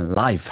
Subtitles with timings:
[0.00, 0.50] Live.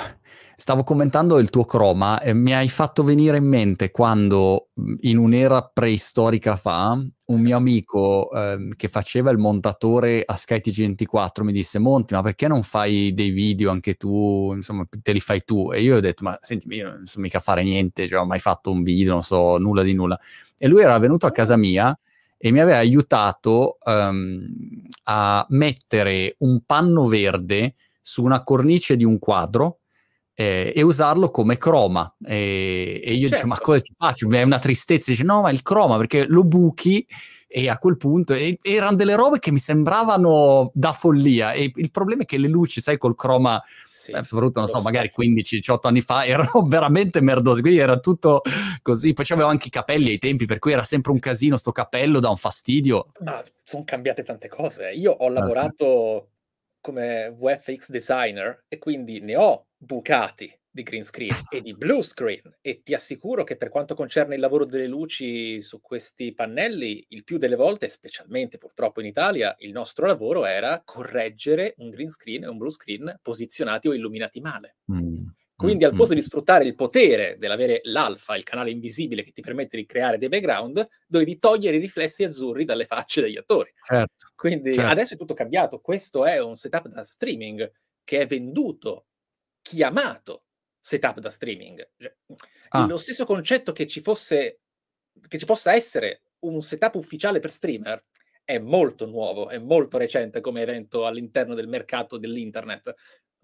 [0.59, 4.69] Stavo commentando il tuo croma e mi hai fatto venire in mente quando
[5.01, 11.43] in un'era preistorica fa un mio amico eh, che faceva il montatore a Sky TG24
[11.43, 14.53] mi disse Monti ma perché non fai dei video anche tu?
[14.55, 15.73] Insomma te li fai tu.
[15.73, 18.39] E io ho detto ma senti io non so mica fare niente cioè, ho mai
[18.39, 20.19] fatto un video non so nulla di nulla.
[20.57, 21.97] E lui era venuto a casa mia
[22.39, 24.43] e mi aveva aiutato um,
[25.05, 27.75] a mettere un panno verde
[28.07, 29.81] su una cornice di un quadro
[30.33, 32.15] eh, e usarlo come croma.
[32.25, 33.35] E, e io certo.
[33.35, 34.31] dicevo, ma cosa ci faccio?
[34.31, 35.11] È una tristezza.
[35.11, 37.05] Dice, no, ma il croma perché lo buchi
[37.49, 41.51] e a quel punto e, erano delle robe che mi sembravano da follia.
[41.51, 43.61] E il problema è che le luci, sai, col croma.
[43.91, 48.43] Sì, eh, soprattutto, non so, magari 15-18 anni fa, erano veramente merdose, quindi era tutto
[48.83, 49.15] così.
[49.15, 52.21] Poi avevo anche i capelli ai tempi, per cui era sempre un casino sto cappello,
[52.21, 53.09] da un fastidio.
[53.25, 54.93] Ma sono cambiate tante cose.
[54.93, 56.35] Io ho lavorato ah, sì
[56.87, 62.59] come VFX designer e quindi ne ho bucati di green screen e di blue screen
[62.61, 67.25] e ti assicuro che per quanto concerne il lavoro delle luci su questi pannelli, il
[67.25, 72.45] più delle volte, specialmente purtroppo in Italia, il nostro lavoro era correggere un green screen
[72.45, 74.77] e un blue screen posizionati o illuminati male.
[74.93, 75.27] Mm.
[75.57, 79.79] Quindi al posto di sfruttare il potere dell'avere l'alfa, il canale invisibile che ti permette
[79.79, 83.73] di creare dei background, dovevi togliere i riflessi azzurri dalle facce degli attori.
[83.83, 84.91] Certo, Quindi certo.
[84.91, 85.81] adesso è tutto cambiato.
[85.81, 87.73] Questo è un setup da streaming
[88.05, 89.07] che è venduto,
[89.63, 90.45] chiamato
[90.79, 91.89] setup da streaming.
[91.97, 92.15] Cioè,
[92.69, 92.87] ah.
[92.87, 94.61] Lo stesso concetto che ci fosse,
[95.27, 98.05] che ci possa essere un setup ufficiale per streamer
[98.45, 102.95] è molto nuovo, è molto recente come evento all'interno del mercato dell'internet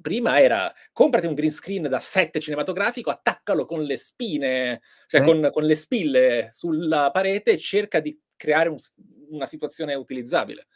[0.03, 5.25] prima era comprati un green screen da set cinematografico, attaccalo con le spine, cioè eh.
[5.25, 8.77] con, con, le spille sulla parete e cerca di creare un,
[9.31, 10.67] una situazione utilizzabile.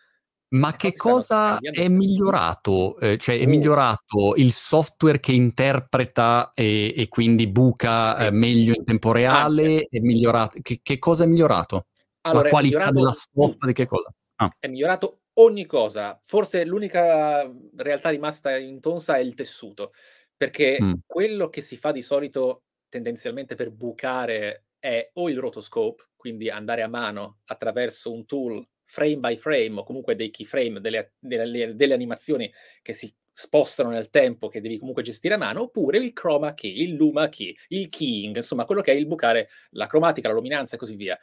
[0.48, 2.98] Ma che cosa è migliorato?
[3.00, 3.48] Eh, cioè, è oh.
[3.48, 8.24] migliorato il software che interpreta e, e quindi buca sì.
[8.26, 9.86] eh, meglio in tempo reale?
[9.90, 10.60] È migliorato?
[10.62, 11.86] Che, che, cosa è migliorato?
[12.22, 14.12] Allora, La qualità della stoffa di che cosa?
[14.36, 14.50] Ah.
[14.58, 16.20] È migliorato ogni cosa.
[16.24, 19.92] Forse l'unica realtà rimasta in tonsa è il tessuto,
[20.36, 20.92] perché mm.
[21.06, 26.82] quello che si fa di solito tendenzialmente per bucare è o il rotoscope, quindi andare
[26.82, 31.94] a mano attraverso un tool frame by frame o comunque dei keyframe, delle, delle, delle
[31.94, 36.54] animazioni che si spostano nel tempo che devi comunque gestire a mano, oppure il chroma
[36.54, 40.34] key, il luma key, il keying, insomma quello che è il bucare la cromatica, la
[40.34, 41.18] luminanza e così via.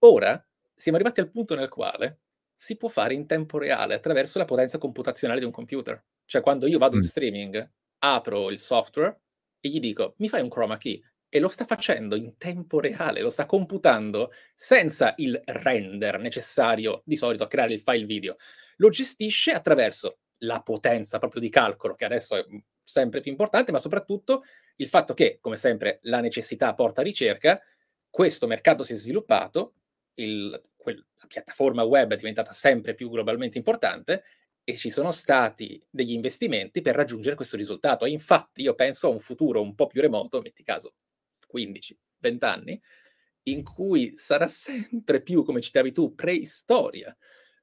[0.00, 0.44] Ora
[0.74, 2.21] siamo arrivati al punto nel quale
[2.62, 6.00] si può fare in tempo reale attraverso la potenza computazionale di un computer.
[6.24, 7.68] Cioè, quando io vado in streaming,
[7.98, 9.20] apro il software
[9.58, 13.20] e gli dico mi fai un chroma key e lo sta facendo in tempo reale,
[13.20, 18.36] lo sta computando senza il render necessario di solito a creare il file video.
[18.76, 22.44] Lo gestisce attraverso la potenza proprio di calcolo, che adesso è
[22.84, 24.44] sempre più importante, ma soprattutto
[24.76, 27.60] il fatto che, come sempre, la necessità porta ricerca,
[28.08, 29.74] questo mercato si è sviluppato,
[30.14, 34.24] il, quel, la piattaforma web è diventata sempre più globalmente importante
[34.64, 38.04] e ci sono stati degli investimenti per raggiungere questo risultato.
[38.04, 40.94] E infatti io penso a un futuro un po' più remoto, metti caso
[41.46, 42.80] 15, 20 anni,
[43.44, 47.16] in cui sarà sempre più, come citavi tu, preistoria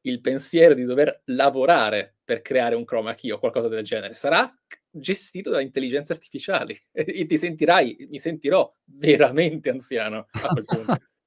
[0.04, 4.14] il pensiero di dover lavorare per creare un chroma key o qualcosa del genere.
[4.14, 4.54] Sarà
[4.90, 10.98] gestito da intelligenze artificiali e ti sentirai, mi sentirò veramente anziano a quel punto.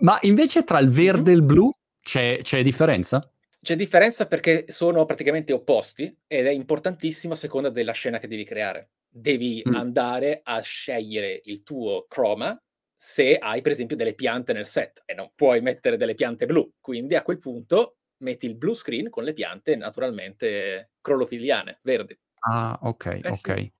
[0.00, 3.30] Ma invece tra il verde e il blu c'è, c'è differenza?
[3.60, 8.44] C'è differenza perché sono praticamente opposti ed è importantissimo a seconda della scena che devi
[8.44, 8.90] creare.
[9.08, 9.74] Devi mm.
[9.74, 12.56] andare a scegliere il tuo chroma
[12.94, 16.70] se hai per esempio delle piante nel set e non puoi mettere delle piante blu.
[16.80, 22.18] Quindi a quel punto metti il blue screen con le piante naturalmente crolofiliane, verdi.
[22.48, 23.58] Ah, ok, eh, ok.
[23.58, 23.72] Sì.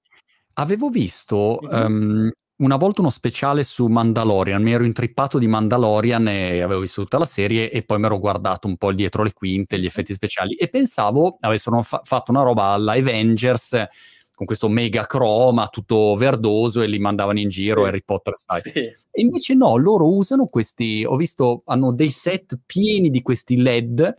[0.55, 6.61] Avevo visto um, una volta uno speciale su Mandalorian, mi ero intrippato di Mandalorian e
[6.63, 9.79] avevo visto tutta la serie e poi mi ero guardato un po' dietro le quinte,
[9.79, 13.87] gli effetti speciali e pensavo avessero fa- fatto una roba alla Avengers
[14.35, 17.89] con questo mega croma tutto verdoso e li mandavano in giro sì.
[17.89, 18.61] Harry Potter style.
[18.63, 18.81] Sì.
[19.11, 24.15] E invece no, loro usano questi, ho visto, hanno dei set pieni di questi LED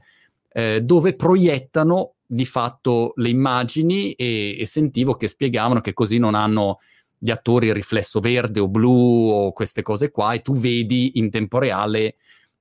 [0.51, 6.35] eh, dove proiettano di fatto le immagini e, e sentivo che spiegavano che così non
[6.35, 6.79] hanno
[7.17, 11.29] gli attori il riflesso verde o blu o queste cose qua e tu vedi in
[11.29, 12.15] tempo reale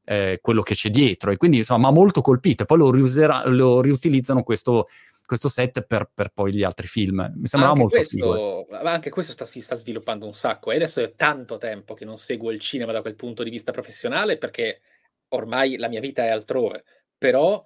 [0.05, 1.31] eh, quello che c'è dietro.
[1.31, 2.63] E quindi insomma molto colpito.
[2.63, 4.87] E poi lo, riuserà, lo riutilizzano questo,
[5.27, 7.33] questo set per, per, poi gli altri film.
[7.37, 8.89] Mi sembrava anche molto questo, figo eh.
[8.89, 10.71] anche questo sta, si sta sviluppando un sacco.
[10.73, 13.73] E adesso è tanto tempo che non seguo il cinema da quel punto di vista
[13.73, 14.81] professionale perché
[15.29, 16.85] ormai la mia vita è altrove.
[17.19, 17.63] Però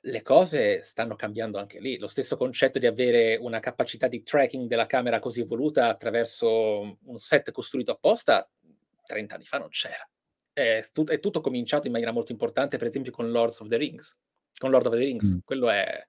[0.00, 1.98] le cose stanno cambiando anche lì.
[1.98, 7.18] Lo stesso concetto di avere una capacità di tracking della camera così evoluta attraverso un
[7.18, 8.48] set costruito apposta,
[9.06, 10.08] 30 anni fa non c'era.
[10.52, 13.76] È, tut- è tutto cominciato in maniera molto importante, per esempio, con Lords of the
[13.76, 14.16] Rings.
[14.56, 15.38] Con Lord of the Rings, mm.
[15.44, 16.04] quello è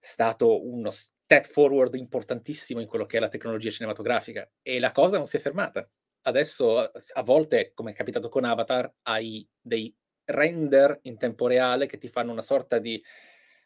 [0.00, 5.16] stato uno step forward importantissimo in quello che è la tecnologia cinematografica e la cosa
[5.16, 5.88] non si è fermata.
[6.22, 9.94] Adesso, a volte, come è capitato con Avatar, hai dei
[10.28, 13.02] render in tempo reale che ti fanno una sorta di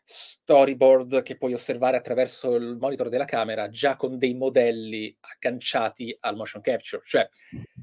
[0.05, 6.37] storyboard che puoi osservare attraverso il monitor della camera già con dei modelli agganciati al
[6.37, 7.03] motion capture.
[7.05, 7.29] Cioè,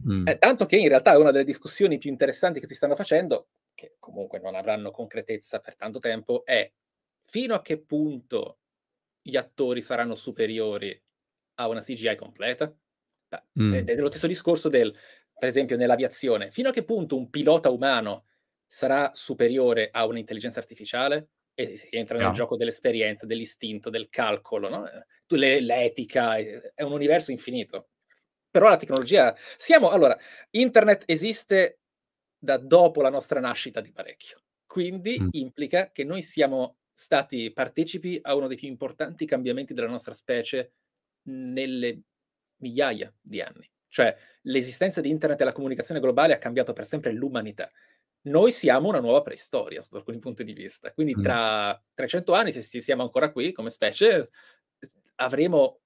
[0.08, 0.28] mm.
[0.28, 3.50] eh, tanto che in realtà è una delle discussioni più interessanti che si stanno facendo,
[3.74, 6.70] che comunque non avranno concretezza per tanto tempo, è
[7.24, 8.60] fino a che punto
[9.22, 11.02] gli attori saranno superiori
[11.56, 12.74] a una CGI completa?
[13.60, 13.74] Mm.
[13.74, 14.94] Ed è lo stesso discorso del,
[15.38, 16.52] per esempio, nell'aviazione.
[16.52, 18.26] Fino a che punto un pilota umano
[18.72, 22.34] sarà superiore a un'intelligenza artificiale e si entra nel no.
[22.34, 24.86] gioco dell'esperienza, dell'istinto, del calcolo, no?
[25.28, 27.90] l'etica, è un universo infinito.
[28.50, 30.16] Però la tecnologia, siamo, allora,
[30.52, 31.80] internet esiste
[32.38, 35.28] da dopo la nostra nascita di parecchio, quindi mm.
[35.32, 40.74] implica che noi siamo stati partecipi a uno dei più importanti cambiamenti della nostra specie
[41.24, 42.02] nelle
[42.58, 43.70] migliaia di anni.
[43.88, 47.70] Cioè, l'esistenza di internet e la comunicazione globale ha cambiato per sempre l'umanità
[48.22, 50.92] noi siamo una nuova preistoria sotto alcuni punti di vista.
[50.92, 54.30] Quindi tra 300 anni, se siamo ancora qui come specie,
[55.16, 55.82] avremo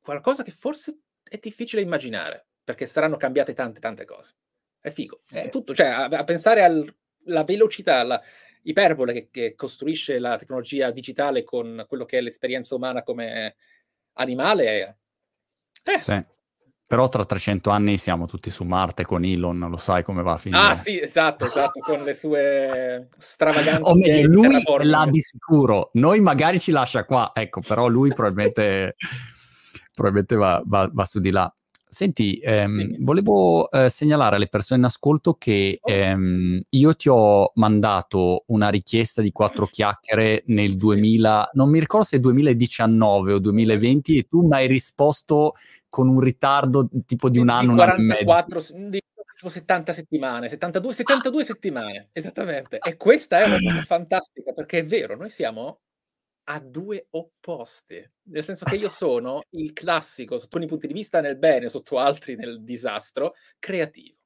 [0.00, 4.34] qualcosa che forse è difficile immaginare, perché saranno cambiate tante, tante cose.
[4.80, 5.22] È figo.
[5.28, 5.48] È eh.
[5.48, 8.22] tutto, cioè, a, a pensare alla velocità, alla
[8.62, 13.56] iperbole che, che, costruisce la tecnologia digitale con quello che è l'esperienza umana come
[14.14, 14.98] animale.
[15.82, 15.98] Eh.
[15.98, 16.22] Sì.
[16.88, 20.38] Però tra 300 anni siamo tutti su Marte con Elon, lo sai come va a
[20.38, 20.62] finire.
[20.62, 23.82] Ah sì, esatto, esatto, con le sue stravaganti...
[23.82, 28.96] O meglio, lui l'ha di sicuro, noi magari ci lascia qua, ecco, però lui probabilmente,
[29.92, 31.52] probabilmente va, va, va su di là.
[31.88, 38.44] Senti, ehm, volevo eh, segnalare alle persone in ascolto che ehm, io ti ho mandato
[38.48, 44.22] una richiesta di quattro chiacchiere nel 2000, non mi ricordo se 2019 o 2020, e
[44.28, 45.54] tu mi hai risposto
[45.88, 49.00] con un ritardo tipo di un anno, di 44, un di
[49.46, 52.78] 70 settimane, 72, 72 settimane, esattamente.
[52.78, 55.80] E questa è una cosa fantastica, perché è vero, noi siamo
[56.50, 61.20] a due opposti, nel senso che io sono il classico, sotto alcuni punti di vista
[61.20, 64.16] nel bene, sotto altri nel disastro, creativo.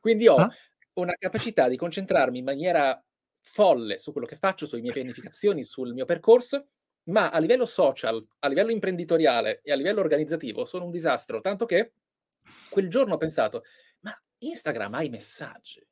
[0.00, 0.50] Quindi ho ah?
[0.94, 3.00] una capacità di concentrarmi in maniera
[3.40, 6.68] folle su quello che faccio, sulle mie pianificazioni, sul mio percorso,
[7.04, 11.64] ma a livello social, a livello imprenditoriale e a livello organizzativo sono un disastro, tanto
[11.64, 11.92] che
[12.68, 13.62] quel giorno ho pensato,
[14.00, 15.84] ma Instagram ha i messaggi.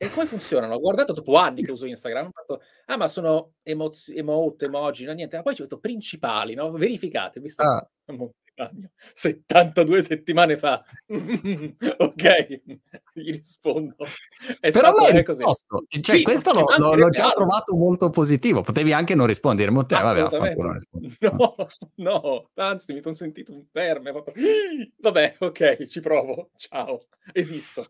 [0.00, 0.74] E come funzionano?
[0.74, 5.04] Ho guardato dopo anni che uso Instagram, ho fatto, ah ma sono emozi- emote, emoji,
[5.04, 6.70] no niente, ma poi ci ho detto principali, no?
[6.70, 7.84] verificate, visto ah.
[9.12, 10.82] 72 settimane fa.
[11.08, 12.60] ok,
[13.12, 13.96] gli rispondo.
[14.60, 15.84] È Però l'hai risposto.
[15.88, 18.62] Cioè, sì, questo l'ho, l'ho, l'ho già trovato molto positivo.
[18.62, 19.70] Potevi anche non rispondere.
[19.70, 20.28] Ma te, vabbè,
[21.30, 21.54] no,
[21.96, 24.12] no, anzi, mi sono sentito un verme.
[24.98, 26.50] Vabbè, ok, ci provo.
[26.56, 27.84] Ciao, esisto.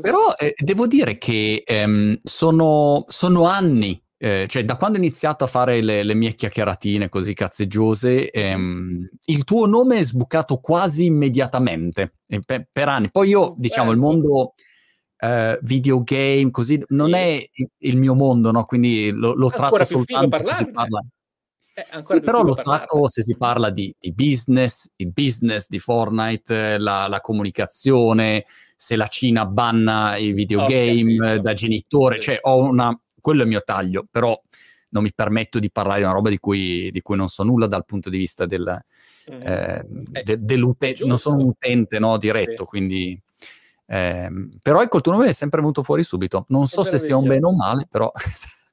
[0.00, 5.44] Però eh, devo dire che ehm, sono, sono anni eh, cioè da quando ho iniziato
[5.44, 11.06] a fare le, le mie chiacchieratine così cazzeggiose, ehm, il tuo nome è sbucato quasi
[11.06, 13.10] immediatamente, per, per, anni.
[13.10, 14.52] Poi io, diciamo, il mondo
[15.16, 17.42] eh, videogame, così, non è
[17.78, 18.64] il mio mondo, no?
[18.64, 21.02] Quindi lo, lo tratto soltanto se si parla...
[21.74, 26.78] Eh, sì, però lo tratto se si parla di, di, business, il business di Fortnite,
[26.78, 28.44] la, la comunicazione,
[28.76, 33.50] se la Cina banna i videogame oh, da genitore, cioè ho una quello è il
[33.50, 34.38] mio taglio, però
[34.90, 37.66] non mi permetto di parlare di una roba di cui, di cui non so nulla
[37.66, 38.82] dal punto di vista del,
[39.30, 39.42] mm.
[39.42, 39.82] eh,
[40.24, 42.68] de, dell'utente, non sono un utente no, diretto, sì.
[42.68, 43.22] quindi...
[43.86, 44.30] Eh,
[44.62, 46.44] però ecco, il tuo nome è sempre venuto fuori subito.
[46.48, 48.10] Non so se sia un bene o un male, però...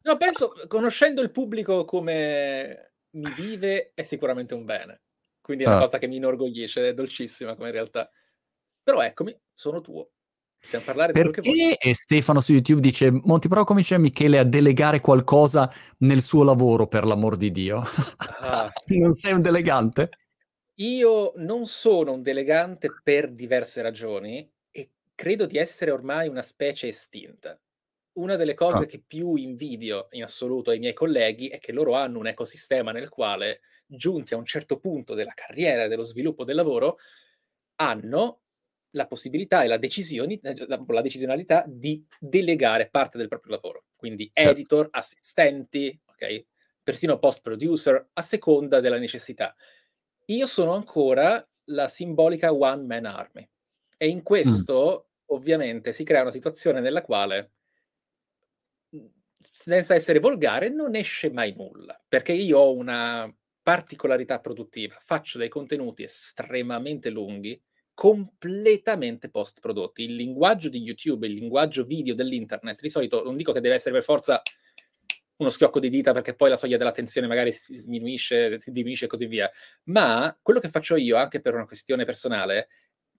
[0.03, 5.01] no, penso, conoscendo il pubblico come mi vive, è sicuramente un bene.
[5.41, 5.81] Quindi è una ah.
[5.81, 8.09] cosa che mi inorgoglisce, è dolcissima come realtà.
[8.83, 10.09] Però eccomi, sono tuo.
[10.59, 11.93] Possiamo parlare di Perché quello che vuoi.
[11.93, 17.05] Stefano su YouTube dice Monti come dice Michele a delegare qualcosa nel suo lavoro per
[17.05, 17.83] l'amor di Dio.
[18.39, 18.69] Ah.
[18.87, 20.09] non sei un delegante?
[20.79, 26.87] Io non sono un delegante per diverse ragioni e credo di essere ormai una specie
[26.87, 27.59] estinta.
[28.17, 28.85] Una delle cose ah.
[28.85, 33.09] che più invidio in assoluto ai miei colleghi è che loro hanno un ecosistema nel
[33.09, 36.97] quale, giunti a un certo punto della carriera e dello sviluppo del lavoro,
[37.75, 38.41] hanno
[38.91, 43.85] la possibilità e la, decisioni, eh, la, la, decisionalità di delegare parte del proprio lavoro.
[43.95, 44.51] Quindi certo.
[44.51, 46.45] editor, assistenti, ok?
[46.87, 49.53] persino post-producer, a seconda della necessità.
[50.27, 53.45] Io sono ancora la simbolica one man army
[53.97, 55.35] e in questo mm.
[55.35, 57.55] ovviamente si crea una situazione nella quale
[59.51, 65.49] senza essere volgare non esce mai nulla, perché io ho una particolarità produttiva, faccio dei
[65.49, 67.61] contenuti estremamente lunghi
[67.93, 70.03] completamente post prodotti.
[70.03, 73.95] Il linguaggio di YouTube, il linguaggio video dell'internet, di solito non dico che deve essere
[73.95, 74.39] per forza
[75.37, 79.07] uno schiocco di dita perché poi la soglia dell'attenzione magari si diminuisce, si diminuisce e
[79.07, 79.49] così via,
[79.85, 82.69] ma quello che faccio io, anche per una questione personale,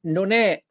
[0.02, 0.62] non è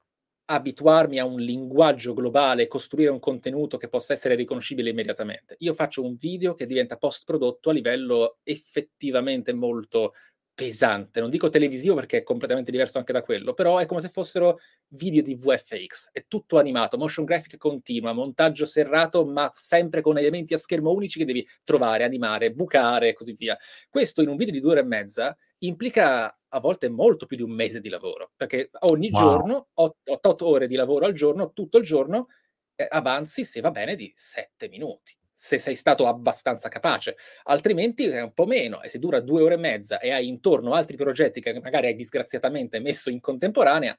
[0.50, 5.56] abituarmi a un linguaggio globale, costruire un contenuto che possa essere riconoscibile immediatamente.
[5.60, 10.14] Io faccio un video che diventa post prodotto a livello effettivamente molto
[10.54, 14.10] pesante, non dico televisivo perché è completamente diverso anche da quello, però è come se
[14.10, 20.18] fossero video di VFX, è tutto animato, motion graphic continua, montaggio serrato, ma sempre con
[20.18, 23.56] elementi a schermo unici che devi trovare, animare, bucare e così via.
[23.88, 27.44] Questo in un video di due ore e mezza implica a volte molto più di
[27.44, 29.22] un mese di lavoro, perché ogni wow.
[29.22, 32.28] giorno, 8, ore di lavoro al giorno, tutto il giorno,
[32.76, 38.24] eh, avanzi, se va bene, di 7 minuti se sei stato abbastanza capace, altrimenti è
[38.24, 41.42] un po' meno e se dura due ore e mezza e hai intorno altri progetti
[41.42, 43.96] che magari hai disgraziatamente messo in contemporanea,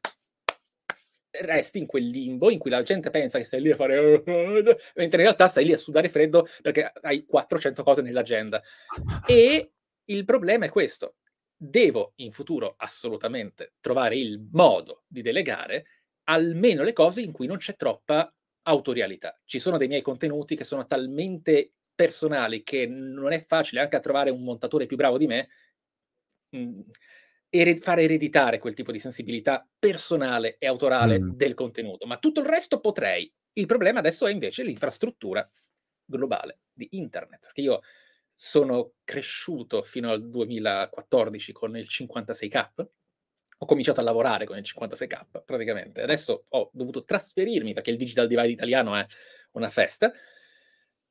[1.30, 4.76] resti in quel limbo in cui la gente pensa che stai lì a fare mentre
[4.96, 8.60] in realtà stai lì a sudare freddo perché hai 400 cose nell'agenda.
[9.26, 9.70] E
[10.06, 11.16] il problema è questo.
[11.60, 15.86] Devo in futuro assolutamente trovare il modo di delegare
[16.28, 19.40] almeno le cose in cui non c'è troppa autorialità.
[19.44, 24.00] Ci sono dei miei contenuti che sono talmente personali che non è facile anche a
[24.00, 25.48] trovare un montatore più bravo di me
[26.50, 26.80] mh, mm,
[27.48, 31.30] ered- fare ereditare quel tipo di sensibilità personale e autorale mm.
[31.30, 33.32] del contenuto, ma tutto il resto potrei.
[33.54, 35.48] Il problema adesso è invece l'infrastruttura
[36.04, 37.80] globale di internet, perché io
[38.40, 42.86] sono cresciuto fino al 2014 con il 56k
[43.60, 46.00] ho cominciato a lavorare con il 56k praticamente.
[46.00, 49.04] Adesso ho dovuto trasferirmi perché il digital divide italiano è
[49.52, 50.12] una festa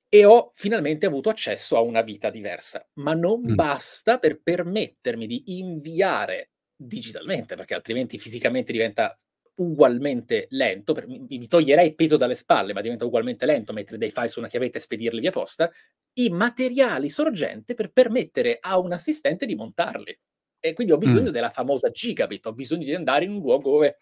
[0.08, 3.56] e ho finalmente avuto accesso a una vita diversa, ma non mm.
[3.56, 9.20] basta per permettermi di inviare digitalmente, perché altrimenti fisicamente diventa
[9.58, 14.12] ugualmente lento, per, mi, mi, toglierei peso dalle spalle, ma diventa ugualmente lento mettere dei
[14.12, 15.72] file su una chiavetta e spedirli via posta,
[16.14, 20.18] i materiali sorgente per permettere a un assistente di montarli.
[20.60, 21.34] E quindi ho bisogno mm.
[21.34, 23.98] della famosa gigabit, ho bisogno di andare in un luogo dove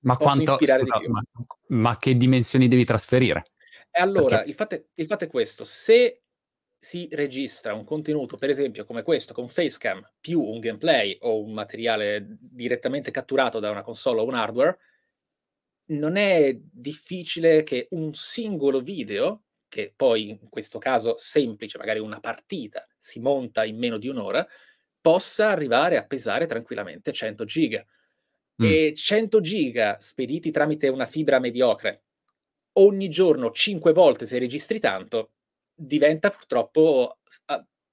[0.00, 1.22] ma quanto, scusa, ma,
[1.68, 3.46] ma, che dimensioni devi trasferire?
[3.90, 6.25] E allora, il, fatto è, il fatto è questo, se
[6.86, 11.52] si registra un contenuto, per esempio come questo, con Facecam, più un gameplay o un
[11.52, 14.78] materiale direttamente catturato da una console o un hardware,
[15.86, 22.20] non è difficile che un singolo video, che poi in questo caso semplice, magari una
[22.20, 24.46] partita, si monta in meno di un'ora,
[25.00, 27.84] possa arrivare a pesare tranquillamente 100 giga.
[28.62, 28.64] Mm.
[28.64, 32.04] E 100 giga spediti tramite una fibra mediocre,
[32.74, 35.32] ogni giorno 5 volte se registri tanto,
[35.76, 37.18] diventa purtroppo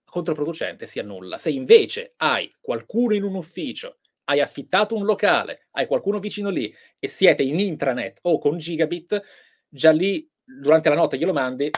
[0.06, 1.38] controproducente, si annulla.
[1.38, 6.74] Se invece hai qualcuno in un ufficio, hai affittato un locale, hai qualcuno vicino lì
[6.98, 9.22] e siete in intranet o con gigabit,
[9.68, 11.70] già lì durante la notte glielo mandi,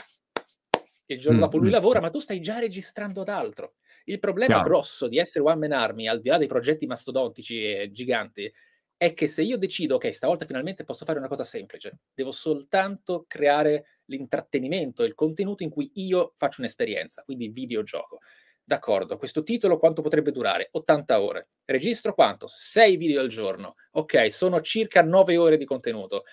[1.07, 1.71] il giorno mm, dopo lui mm.
[1.71, 3.75] lavora, ma tu stai già registrando ad altro.
[4.05, 4.69] Il problema Chiaro.
[4.69, 8.51] grosso di essere one man army, al di là dei progetti mastodontici e giganti,
[8.97, 13.25] è che se io decido, ok, stavolta finalmente posso fare una cosa semplice, devo soltanto
[13.27, 18.19] creare l'intrattenimento, il contenuto in cui io faccio un'esperienza, quindi videogioco.
[18.63, 20.69] D'accordo, questo titolo quanto potrebbe durare?
[20.71, 21.49] 80 ore.
[21.65, 22.47] Registro quanto?
[22.47, 23.75] 6 video al giorno.
[23.91, 26.23] Ok, sono circa 9 ore di contenuto.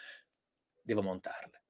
[0.81, 1.63] Devo montarle.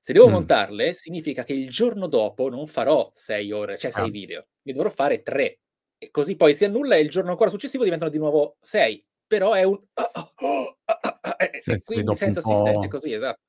[0.00, 0.32] Se devo mm.
[0.32, 4.10] montarle, significa che il giorno dopo non farò 6 ore, cioè 6 ah.
[4.10, 5.60] video, ne dovrò fare 3.
[5.98, 9.06] E così poi si annulla e il giorno ancora successivo diventano di nuovo 6.
[9.28, 9.78] Però è un...
[10.40, 10.76] Oh,
[11.58, 13.40] sì, quindi senza assistente, così, esatto.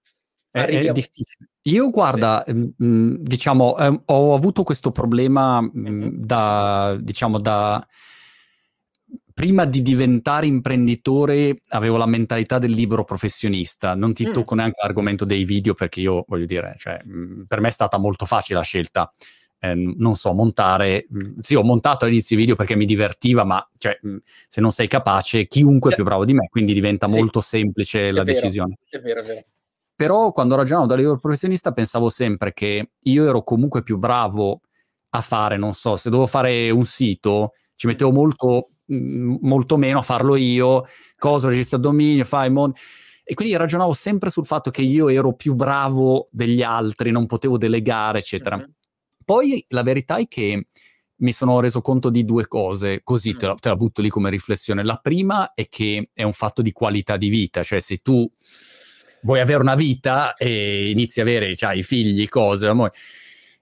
[0.51, 1.49] È, è, difficile.
[1.63, 2.53] Io guarda, sì.
[2.53, 6.09] mh, mm, diciamo, eh, ho avuto questo problema mh, mm-hmm.
[6.15, 7.85] da, diciamo, da
[9.33, 13.95] prima di diventare imprenditore avevo la mentalità del libero professionista.
[13.95, 14.31] Non ti mm.
[14.31, 17.97] tocco neanche l'argomento dei video perché io voglio dire, cioè, mh, per me è stata
[17.97, 19.13] molto facile la scelta.
[19.59, 21.05] Eh, non so, montare.
[21.09, 24.71] Mh, sì, ho montato all'inizio i video perché mi divertiva, ma cioè, mh, se non
[24.71, 27.17] sei capace, chiunque è più bravo di me, quindi diventa sì.
[27.17, 28.77] molto semplice la vero, decisione.
[28.89, 29.41] È vero, è vero.
[29.95, 34.61] Però quando ragionavo da libero professionista pensavo sempre che io ero comunque più bravo
[35.09, 40.01] a fare, non so, se dovevo fare un sito, ci mettevo molto molto meno a
[40.01, 40.83] farlo io,
[41.17, 42.75] cosa registra dominio, fai mod...
[43.23, 47.59] E quindi ragionavo sempre sul fatto che io ero più bravo degli altri, non potevo
[47.59, 48.55] delegare, eccetera.
[48.55, 48.65] Uh-huh.
[49.29, 50.65] Poi la verità è che
[51.17, 54.31] mi sono reso conto di due cose, così te la, te la, butto lì come
[54.31, 54.83] riflessione.
[54.83, 58.27] La prima è che è un fatto di qualità di vita, cioè se tu
[59.21, 62.91] vuoi avere una vita e inizi a avere cioè, i figli, cose, amore,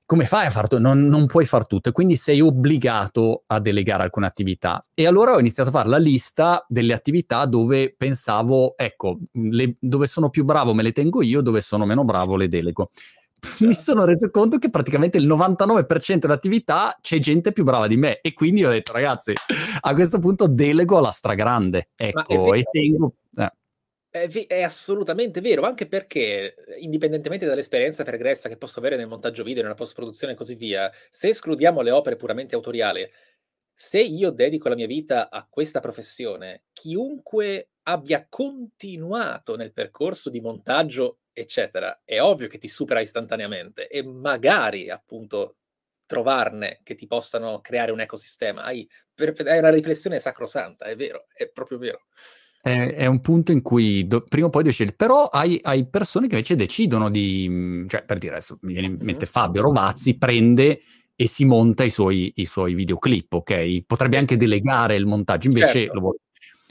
[0.06, 0.82] come fai a fare tutto?
[0.82, 4.88] Non, non, puoi fare tutto e quindi sei obbligato a delegare alcune attività.
[4.94, 10.08] E allora ho iniziato a fare la lista delle attività dove pensavo, ecco, le, dove
[10.08, 12.88] sono più bravo me le tengo io, dove sono meno bravo le delego.
[13.60, 17.98] Mi sono reso conto che praticamente il 99% delle attività c'è gente più brava di
[17.98, 19.34] me e quindi ho detto ragazzi
[19.79, 23.51] a questo punto delego alla stragrande ecco e tengo eh.
[24.48, 29.62] È assolutamente vero, anche perché, eh, indipendentemente dall'esperienza pregressa che posso avere nel montaggio video,
[29.62, 33.08] nella post-produzione e così via, se escludiamo le opere puramente autoriali,
[33.74, 40.41] se io dedico la mia vita a questa professione, chiunque abbia continuato nel percorso di
[40.41, 45.58] montaggio, eccetera, è ovvio che ti supera istantaneamente e magari appunto
[46.06, 48.63] trovarne che ti possano creare un ecosistema.
[48.63, 52.06] Hai, è una riflessione sacrosanta, è vero, è proprio vero
[52.67, 55.88] è, è un punto in cui do, prima o poi devi scegliere, però hai, hai,
[55.88, 59.62] persone che invece decidono di, mm, cioè per dire adesso mi viene in mente Fabio
[59.62, 60.79] Rovazzi, prende
[61.15, 63.86] e si monta i suoi, i suoi videoclip, ok?
[63.86, 65.94] Potrebbe anche delegare il montaggio, invece certo.
[65.94, 66.17] lo vuole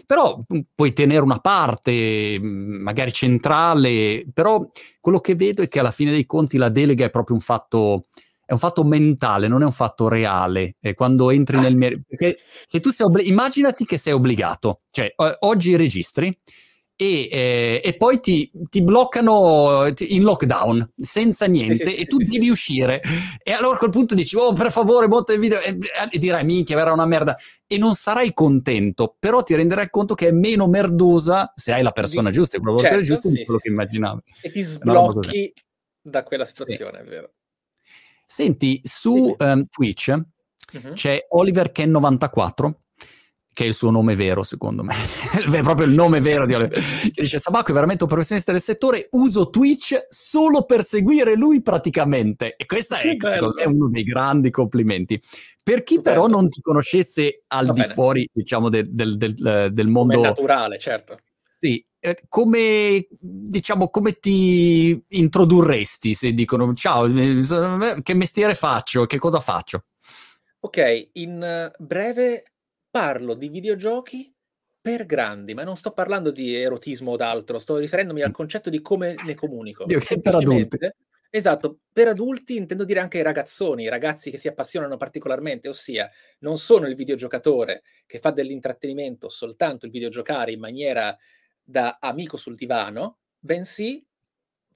[0.06, 0.40] però
[0.74, 4.64] puoi tenere una parte magari centrale, però
[5.00, 8.02] quello che vedo è che alla fine dei conti la delega è proprio un fatto
[8.46, 10.76] è un fatto mentale, non è un fatto reale.
[10.80, 14.82] E quando entri ah, nel merito, perché se tu sei obbligato, immaginati che sei obbligato,
[14.92, 16.34] cioè o- oggi registri
[16.96, 22.22] e, eh, e poi ti, ti bloccano in lockdown senza niente sì, sì, e tu
[22.22, 23.02] sì, devi uscire.
[23.42, 25.76] E allora a quel punto dici, oh per favore, botta il video e,
[26.10, 27.36] e dirai, minchia, verrà una merda.
[27.66, 31.92] E non sarai contento, però ti renderai conto che è meno merdosa se hai la
[31.92, 34.20] persona giusta, il provatore certo, giusto di quello che immaginavi.
[34.40, 35.52] E ti sblocchi
[36.00, 37.32] da quella situazione, è vero.
[38.24, 40.92] Senti, su um, Twitch uh-huh.
[40.94, 42.80] c'è Oliver Ken 94
[43.56, 44.92] che è il suo nome vero, secondo me.
[45.32, 46.78] è proprio il nome vero di Oliver.
[46.78, 51.62] Che dice, Sabacco è veramente un professionista del settore, uso Twitch solo per seguire lui
[51.62, 52.54] praticamente.
[52.54, 55.18] E questo è, me, uno dei grandi complimenti.
[55.62, 56.02] Per chi Stupendo.
[56.02, 57.92] però non ti conoscesse al Va di bene.
[57.94, 60.16] fuori, diciamo, del, del, del, del mondo...
[60.16, 61.16] Come naturale, certo.
[61.48, 67.10] Sì, eh, come, diciamo, come ti introdurresti se dicono ciao,
[68.02, 69.84] che mestiere faccio, che cosa faccio?
[70.60, 72.44] Ok, in breve
[72.96, 74.34] parlo di videogiochi
[74.80, 78.32] per grandi, ma non sto parlando di erotismo o d'altro, sto riferendomi al mm.
[78.32, 79.84] concetto di come ne comunico.
[79.84, 80.78] Dio, per adulti.
[81.28, 86.10] Esatto, per adulti intendo dire anche i ragazzoni, i ragazzi che si appassionano particolarmente, ossia
[86.38, 91.14] non sono il videogiocatore che fa dell'intrattenimento soltanto il videogiocare in maniera
[91.62, 94.02] da amico sul divano, bensì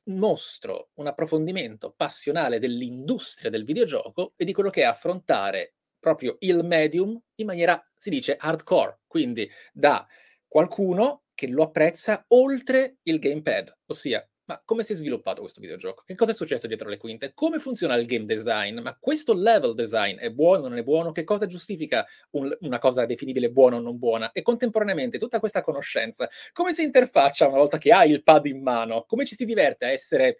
[0.09, 6.65] mostro un approfondimento passionale dell'industria del videogioco e di quello che è affrontare proprio il
[6.65, 10.07] medium in maniera, si dice, hardcore, quindi da
[10.49, 16.03] qualcuno che lo apprezza oltre il gamepad, ossia ma come si è sviluppato questo videogioco?
[16.05, 17.31] Che cosa è successo dietro le quinte?
[17.35, 18.81] Come funziona il game design?
[18.81, 21.13] Ma questo level design è buono o non è buono?
[21.13, 24.33] Che cosa giustifica un, una cosa definibile buona o non buona?
[24.33, 28.61] E contemporaneamente tutta questa conoscenza, come si interfaccia una volta che hai il pad in
[28.61, 29.05] mano?
[29.07, 30.39] Come ci si diverte a essere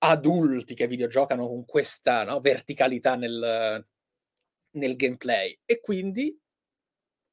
[0.00, 3.82] adulti che videogiocano con questa no, verticalità nel,
[4.78, 5.58] nel gameplay?
[5.64, 6.38] E quindi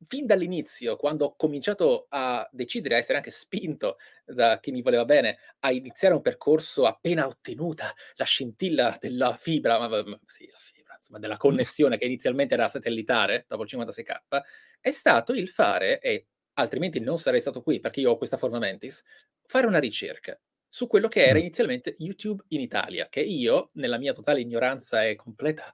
[0.07, 5.05] fin dall'inizio, quando ho cominciato a decidere, a essere anche spinto da chi mi voleva
[5.05, 10.57] bene, a iniziare un percorso appena ottenuta la scintilla della fibra, ma, ma, sì, la
[10.59, 14.41] fibra, insomma, della connessione che inizialmente era satellitare, dopo il 56K,
[14.79, 18.59] è stato il fare, e altrimenti non sarei stato qui perché io ho questa forma
[18.59, 19.03] mentis,
[19.45, 24.13] fare una ricerca su quello che era inizialmente YouTube in Italia, che io, nella mia
[24.13, 25.73] totale ignoranza e completa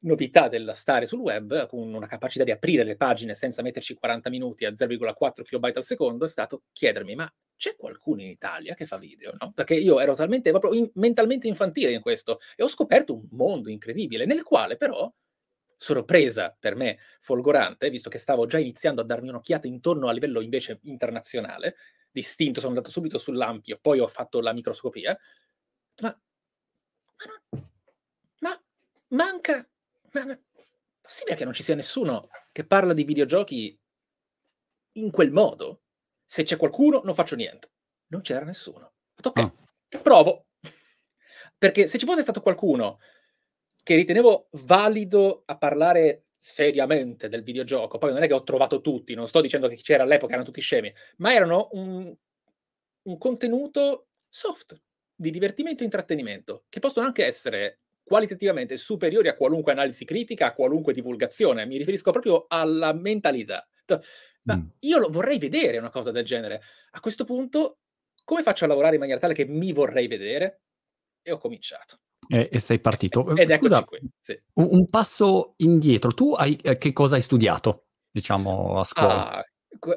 [0.00, 4.30] novità del stare sul web, con una capacità di aprire le pagine senza metterci 40
[4.30, 8.86] minuti a 0,4 kB al secondo, è stato chiedermi, ma c'è qualcuno in Italia che
[8.86, 9.52] fa video, no?
[9.52, 13.68] Perché io ero talmente proprio in, mentalmente infantile in questo e ho scoperto un mondo
[13.68, 15.12] incredibile, nel quale però,
[15.76, 20.40] sorpresa per me folgorante, visto che stavo già iniziando a darmi un'occhiata intorno a livello
[20.40, 21.76] invece internazionale,
[22.10, 25.16] distinto, sono andato subito sull'ampio, poi ho fatto la microscopia,
[26.00, 26.18] ma,
[27.50, 27.62] ma,
[28.40, 28.62] ma
[29.08, 29.68] manca
[30.12, 30.38] ma è
[31.00, 33.78] possibile che non ci sia nessuno che parla di videogiochi
[34.92, 35.82] in quel modo?
[36.24, 37.70] Se c'è qualcuno, non faccio niente.
[38.08, 38.92] Non c'era nessuno.
[39.22, 40.00] Ok, oh.
[40.02, 40.46] provo.
[41.58, 42.98] Perché se ci fosse stato qualcuno
[43.82, 49.14] che ritenevo valido a parlare seriamente del videogioco, poi non è che ho trovato tutti,
[49.14, 52.14] non sto dicendo che chi c'era all'epoca erano tutti scemi, ma erano un,
[53.02, 54.80] un contenuto soft,
[55.14, 60.52] di divertimento e intrattenimento, che possono anche essere qualitativamente superiori a qualunque analisi critica, a
[60.52, 61.64] qualunque divulgazione.
[61.64, 63.64] Mi riferisco proprio alla mentalità.
[64.42, 64.66] Ma mm.
[64.80, 66.60] io lo vorrei vedere una cosa del genere.
[66.90, 67.78] A questo punto,
[68.24, 70.62] come faccio a lavorare in maniera tale che mi vorrei vedere?
[71.22, 72.00] E ho cominciato.
[72.26, 73.36] E, e sei partito.
[73.36, 74.36] Ed Scusa, qui, sì.
[74.54, 76.10] un, un, passo indietro.
[76.10, 79.44] Tu hai, eh, che cosa hai studiato, diciamo, a scuola?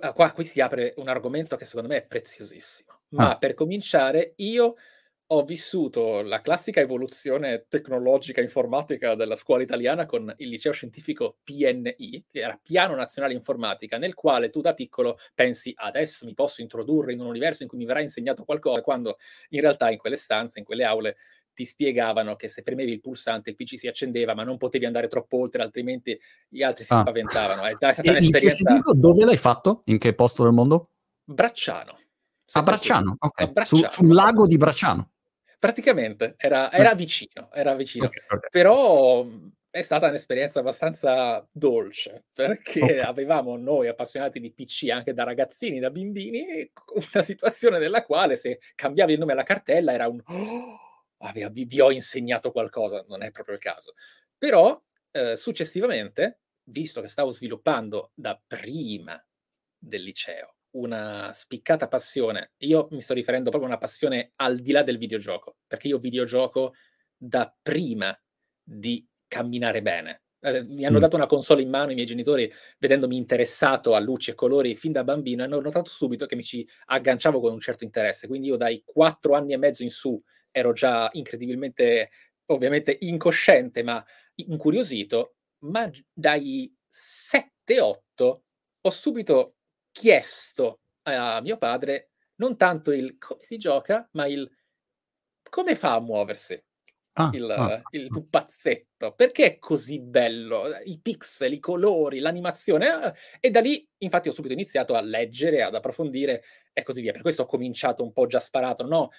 [0.02, 3.06] Ah, qua, qui si apre un argomento che secondo me è preziosissimo.
[3.10, 3.38] Ma ah.
[3.40, 4.76] per cominciare, io
[5.36, 12.26] ho vissuto la classica evoluzione tecnologica informatica della scuola italiana con il liceo scientifico PNI,
[12.30, 17.14] che era Piano Nazionale Informatica, nel quale tu da piccolo pensi adesso mi posso introdurre
[17.14, 19.18] in un universo in cui mi verrà insegnato qualcosa, quando
[19.50, 21.16] in realtà in quelle stanze, in quelle aule,
[21.52, 25.08] ti spiegavano che se premevi il pulsante il PC si accendeva, ma non potevi andare
[25.08, 27.02] troppo oltre, altrimenti gli altri si ah.
[27.02, 27.64] spaventavano.
[27.64, 28.80] È stata un'esperienza...
[28.94, 29.82] Dove l'hai fatto?
[29.86, 30.86] In che posto del mondo?
[31.24, 31.98] Bracciano.
[32.52, 33.42] A Bracciano, ok.
[33.42, 33.88] A Bracciano.
[33.88, 35.13] Su, sul lago di Bracciano.
[35.64, 36.98] Praticamente, era, era mm.
[36.98, 38.08] vicino, era vicino.
[38.08, 38.50] Okay, okay.
[38.52, 39.26] Però
[39.70, 43.00] è stata un'esperienza abbastanza dolce, perché okay.
[43.00, 46.70] avevamo noi appassionati di PC anche da ragazzini, da bambini,
[47.14, 50.22] una situazione nella quale se cambiavi il nome alla cartella era un...
[50.26, 53.94] Oh, vi, vi, ho insegnato qualcosa, non è proprio il caso.
[54.38, 59.26] Però eh, successivamente, visto che stavo sviluppando da prima
[59.78, 62.54] del liceo una spiccata passione.
[62.60, 65.98] Io mi sto riferendo proprio a una passione al di là del videogioco, perché io
[65.98, 66.74] videogioco
[67.16, 68.18] da prima
[68.64, 70.24] di camminare bene.
[70.40, 71.02] Eh, mi hanno mm.
[71.02, 74.92] dato una console in mano i miei genitori, vedendomi interessato a luci e colori fin
[74.92, 78.28] da bambino, hanno notato subito che mi ci agganciavo con un certo interesse.
[78.28, 82.10] Quindi io dai quattro anni e mezzo in su ero già incredibilmente,
[82.48, 84.04] ovviamente incosciente, ma
[84.36, 88.40] incuriosito, ma dai 7-8
[88.86, 89.56] ho subito
[89.94, 94.50] chiesto a mio padre non tanto il come si gioca, ma il
[95.50, 96.62] come fa a muoversi
[97.14, 103.50] ah, il, ah, il pupazzetto, perché è così bello, i pixel, i colori, l'animazione, e
[103.52, 107.12] da lì infatti ho subito iniziato a leggere, ad approfondire e così via.
[107.12, 109.10] Per questo ho cominciato un po' già sparato, ho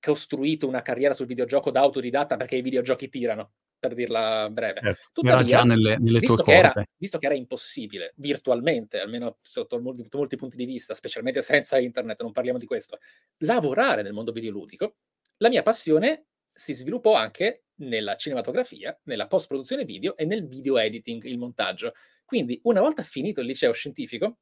[0.00, 4.80] costruito una carriera sul videogioco da autodidatta perché i videogiochi tirano per dirla breve.
[4.80, 9.00] Certo, Tuttavia, era già nelle, nelle visto, tue che era, visto che era impossibile virtualmente,
[9.00, 12.98] almeno sotto molti, molti, punti di vista, specialmente senza internet, non parliamo di questo,
[13.38, 14.96] lavorare nel mondo videoludico,
[15.38, 21.22] la mia passione si sviluppò anche nella cinematografia, nella post-produzione video e nel video editing,
[21.24, 21.92] il montaggio.
[22.24, 24.38] Quindi, una volta finito il liceo scientifico,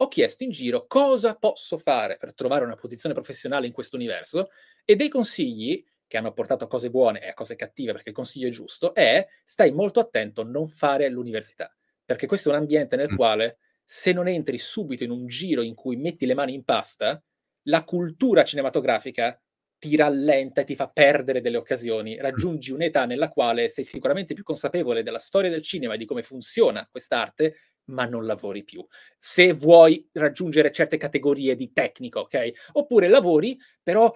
[0.00, 4.48] ho chiesto in giro cosa posso fare per trovare una posizione professionale in questo universo
[4.84, 8.14] e dei consigli che hanno portato a cose buone e a cose cattive, perché il
[8.14, 11.72] consiglio è giusto, è stai molto attento a non fare l'università,
[12.04, 13.16] perché questo è un ambiente nel mm.
[13.16, 17.22] quale se non entri subito in un giro in cui metti le mani in pasta,
[17.64, 19.40] la cultura cinematografica
[19.78, 22.16] ti rallenta e ti fa perdere delle occasioni.
[22.16, 26.22] Raggiungi un'età nella quale sei sicuramente più consapevole della storia del cinema e di come
[26.22, 28.84] funziona quest'arte, ma non lavori più.
[29.16, 32.70] Se vuoi raggiungere certe categorie di tecnico, ok?
[32.72, 34.12] Oppure lavori, però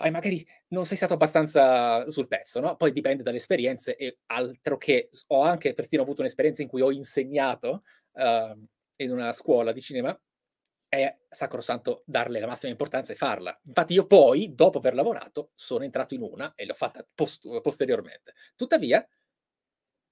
[0.00, 2.76] hai magari non sei stato abbastanza sul pezzo, no?
[2.76, 6.90] Poi dipende dalle esperienze e altro che ho anche persino avuto un'esperienza in cui ho
[6.90, 7.82] insegnato
[8.12, 10.18] uh, in una scuola di cinema
[10.88, 13.56] è sacrosanto darle la massima importanza e farla.
[13.64, 18.34] Infatti io poi, dopo aver lavorato, sono entrato in una e l'ho fatta post- posteriormente.
[18.56, 19.06] Tuttavia,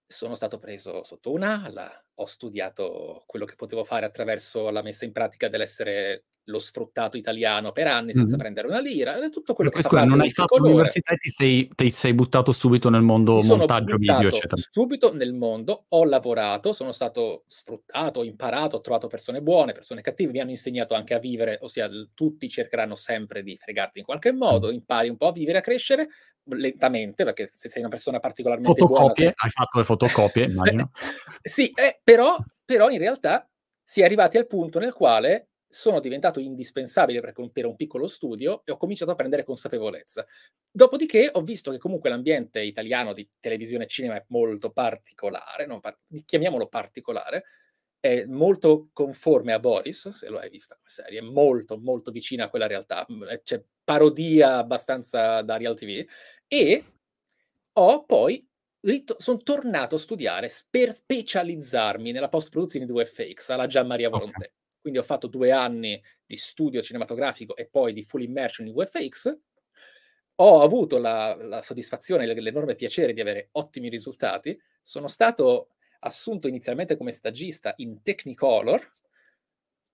[0.07, 5.13] sono stato preso sotto un'ala, ho studiato quello che potevo fare attraverso la messa in
[5.13, 8.39] pratica dell'essere lo sfruttato italiano per anni senza mm-hmm.
[8.39, 10.71] prendere una lira, è tutto quello che scusa, non hai fatto colore.
[10.71, 14.61] l'università e ti sei, ti sei buttato subito nel mondo montaggio video, eccetera.
[14.71, 20.01] Subito nel mondo, ho lavorato, sono stato sfruttato, ho imparato, ho trovato persone buone, persone
[20.01, 24.33] cattive, mi hanno insegnato anche a vivere, ossia tutti cercheranno sempre di fregarti in qualche
[24.33, 24.73] modo, mm.
[24.73, 26.09] impari un po' a vivere, a crescere
[26.45, 29.35] lentamente, perché se sei una persona particolarmente fotocopie, buona...
[29.37, 30.91] hai fatto le fotocopie, immagino.
[31.43, 33.47] sì, eh, però, però in realtà
[33.85, 38.63] si è arrivati al punto nel quale sono diventato indispensabile per, per, un piccolo studio
[38.65, 40.27] e ho cominciato a prendere consapevolezza.
[40.71, 45.99] Dopodiché ho visto che comunque l'ambiente italiano di televisione e cinema è molto particolare, par-
[46.25, 47.45] chiamiamolo particolare,
[48.01, 52.49] è molto conforme a Boris, se lo hai vista come serie, molto molto vicina a
[52.49, 53.07] quella realtà,
[53.43, 56.07] c'è parodia abbastanza da Real TV
[56.47, 56.85] e
[57.73, 58.47] ho poi
[59.17, 64.37] sono tornato a studiare per specializzarmi nella post-produzione di VFX alla Gian Maria Volonté.
[64.37, 64.53] Okay.
[64.81, 69.39] Quindi ho fatto due anni di studio cinematografico e poi di full immersion in VFX.
[70.37, 74.59] Ho avuto la, la soddisfazione e l'enorme piacere di avere ottimi risultati.
[74.83, 78.93] Sono stato assunto inizialmente come stagista in Technicolor,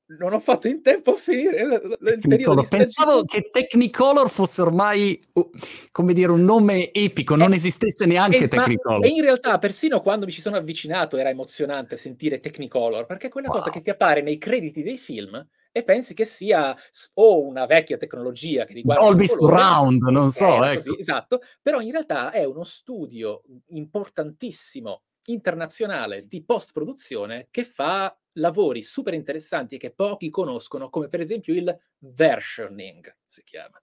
[0.06, 5.18] non ho fatto in tempo a finire il periodo di Pensavo che Technicolor fosse ormai,
[5.32, 5.50] uh,
[5.90, 9.04] come dire, un nome epico, non eh, esistesse neanche eh, Technicolor.
[9.04, 13.30] E in realtà, persino quando mi ci sono avvicinato, era emozionante sentire Technicolor, perché è
[13.30, 13.58] quella wow.
[13.58, 16.76] cosa che ti appare nei crediti dei film e pensi che sia
[17.14, 20.74] o una vecchia tecnologia che riguarda Dolby Surround, non so, ecco.
[20.74, 28.16] così, esatto, però in realtà è uno studio importantissimo internazionale di post produzione che fa
[28.34, 33.80] lavori super interessanti che pochi conoscono, come per esempio il versioning, si chiama.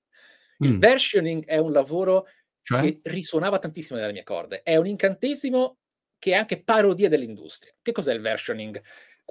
[0.60, 0.80] Il mm.
[0.80, 2.28] versioning è un lavoro
[2.62, 2.82] cioè?
[2.82, 4.62] che risuonava tantissimo nelle mie corde.
[4.62, 5.78] È un incantesimo
[6.20, 7.74] che è anche parodia dell'industria.
[7.82, 8.82] Che cos'è il versioning?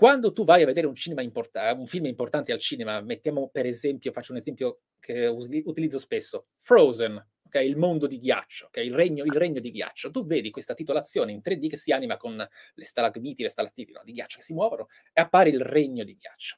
[0.00, 4.12] Quando tu vai a vedere un, importa- un film importante al cinema, mettiamo per esempio,
[4.12, 7.68] faccio un esempio che utilizzo spesso, Frozen, okay?
[7.68, 8.86] il mondo di ghiaccio, okay?
[8.86, 10.10] il, regno, il, regno, di ghiaccio.
[10.10, 14.00] Tu vedi questa titolazione in 3D che si anima con le stalagmiti, le stalattiti no,
[14.02, 16.56] di ghiaccio che si muovono e appare il regno di ghiaccio.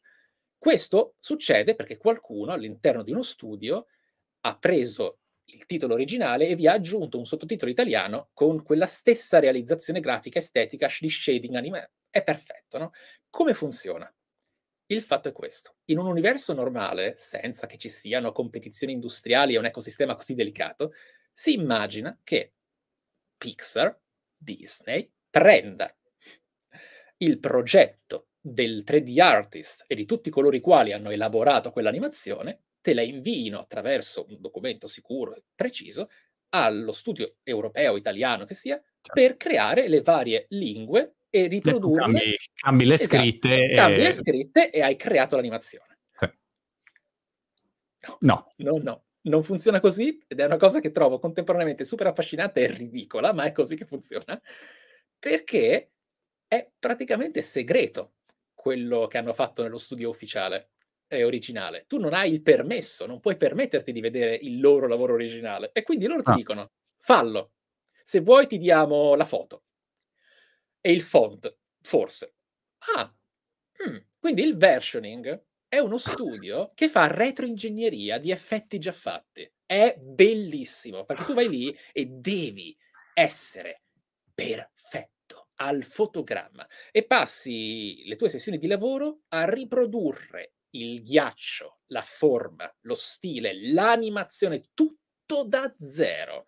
[0.56, 3.86] Questo succede perché qualcuno all'interno di uno studio
[4.42, 9.40] ha preso il titolo originale e vi ha aggiunto un sottotitolo italiano con quella stessa
[9.40, 11.90] realizzazione grafica estetica di shading anime.
[12.08, 12.92] È perfetto, no?
[13.34, 14.14] Come funziona?
[14.88, 15.76] Il fatto è questo.
[15.86, 20.92] In un universo normale, senza che ci siano competizioni industriali e un ecosistema così delicato,
[21.32, 22.52] si immagina che
[23.38, 23.98] Pixar,
[24.36, 25.96] Disney, prenda
[27.16, 32.92] il progetto del 3D artist e di tutti coloro i quali hanno elaborato quell'animazione, te
[32.92, 36.10] la inviino attraverso un documento sicuro e preciso
[36.50, 39.12] allo studio europeo, italiano che sia, certo.
[39.14, 41.98] per creare le varie lingue e riprodurle.
[41.98, 43.16] Cambi, cambi le esatto.
[43.16, 43.54] scritte.
[43.54, 43.74] E...
[43.74, 45.98] Cambi le scritte e hai creato l'animazione.
[46.14, 46.30] Sì.
[48.00, 48.18] No.
[48.20, 48.52] no.
[48.56, 49.04] No, no.
[49.22, 53.44] Non funziona così ed è una cosa che trovo contemporaneamente super affascinante e ridicola, ma
[53.44, 54.40] è così che funziona,
[55.18, 55.92] perché
[56.46, 58.14] è praticamente segreto
[58.52, 60.70] quello che hanno fatto nello studio ufficiale
[61.06, 61.84] e originale.
[61.86, 65.82] Tu non hai il permesso, non puoi permetterti di vedere il loro lavoro originale e
[65.82, 66.34] quindi loro ti ah.
[66.34, 67.52] dicono fallo.
[68.02, 69.62] Se vuoi ti diamo la foto
[70.82, 72.34] e il font, forse.
[72.94, 73.14] Ah,
[73.86, 73.96] hmm.
[74.18, 75.42] quindi il versioning
[75.72, 79.50] è uno studio che fa retroingegneria di effetti già fatti.
[79.64, 82.76] È bellissimo, perché tu vai lì e devi
[83.14, 83.84] essere
[84.34, 92.02] perfetto al fotogramma e passi le tue sessioni di lavoro a riprodurre il ghiaccio, la
[92.02, 96.46] forma, lo stile, l'animazione, tutto da zero.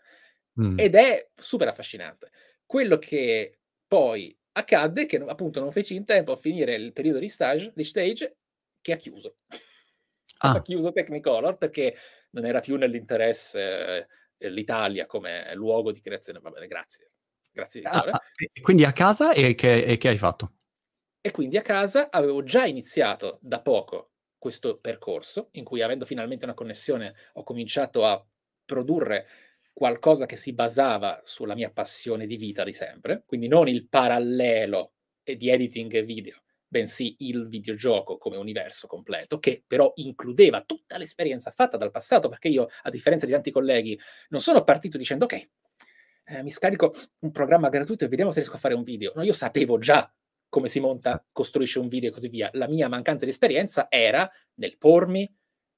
[0.60, 0.78] Mm.
[0.78, 2.30] Ed è super affascinante.
[2.66, 7.28] Quello che poi accadde che appunto non feci in tempo a finire il periodo di
[7.28, 8.36] stage, di stage
[8.80, 9.34] che ha chiuso.
[10.38, 10.52] Ah.
[10.52, 11.96] ha chiuso Technicolor perché
[12.30, 16.40] non era più nell'interesse eh, l'Italia come luogo di creazione.
[16.40, 17.10] Va bene, grazie.
[17.54, 18.20] Grazie ah, ah,
[18.60, 20.54] quindi a casa e che, e che hai fatto?
[21.20, 26.44] E quindi a casa avevo già iniziato da poco questo percorso in cui avendo finalmente
[26.44, 28.22] una connessione ho cominciato a
[28.64, 29.26] produrre
[29.74, 34.92] qualcosa che si basava sulla mia passione di vita di sempre, quindi non il parallelo
[35.24, 41.76] di editing video, bensì il videogioco come universo completo, che però includeva tutta l'esperienza fatta
[41.76, 45.48] dal passato, perché io, a differenza di tanti colleghi, non sono partito dicendo ok,
[46.26, 49.12] eh, mi scarico un programma gratuito e vediamo se riesco a fare un video.
[49.14, 50.10] No, io sapevo già
[50.48, 52.48] come si monta, costruisce un video e così via.
[52.52, 55.28] La mia mancanza di esperienza era nel pormi,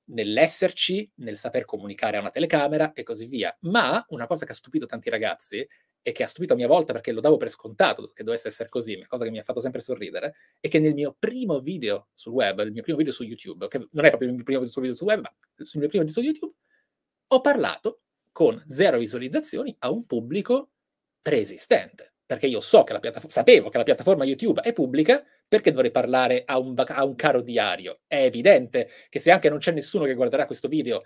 [0.06, 3.56] nell'esserci, nel saper comunicare a una telecamera e così via.
[3.60, 5.66] Ma una cosa che ha stupito tanti ragazzi
[6.02, 8.68] e che ha stupito a mia volta perché lo davo per scontato che dovesse essere
[8.68, 12.08] così, una cosa che mi ha fatto sempre sorridere, è che nel mio primo video
[12.14, 14.60] sul web, il mio primo video su YouTube, che non è proprio il mio primo
[14.60, 16.54] video sul web, ma sul mio primo video su YouTube,
[17.28, 20.70] ho parlato con zero visualizzazioni a un pubblico
[21.22, 25.70] preesistente perché io so che la piattaforma, sapevo che la piattaforma YouTube è pubblica, perché
[25.70, 28.00] dovrei parlare a un, a un caro diario?
[28.06, 31.02] È evidente che se anche non c'è nessuno che guarderà questo video,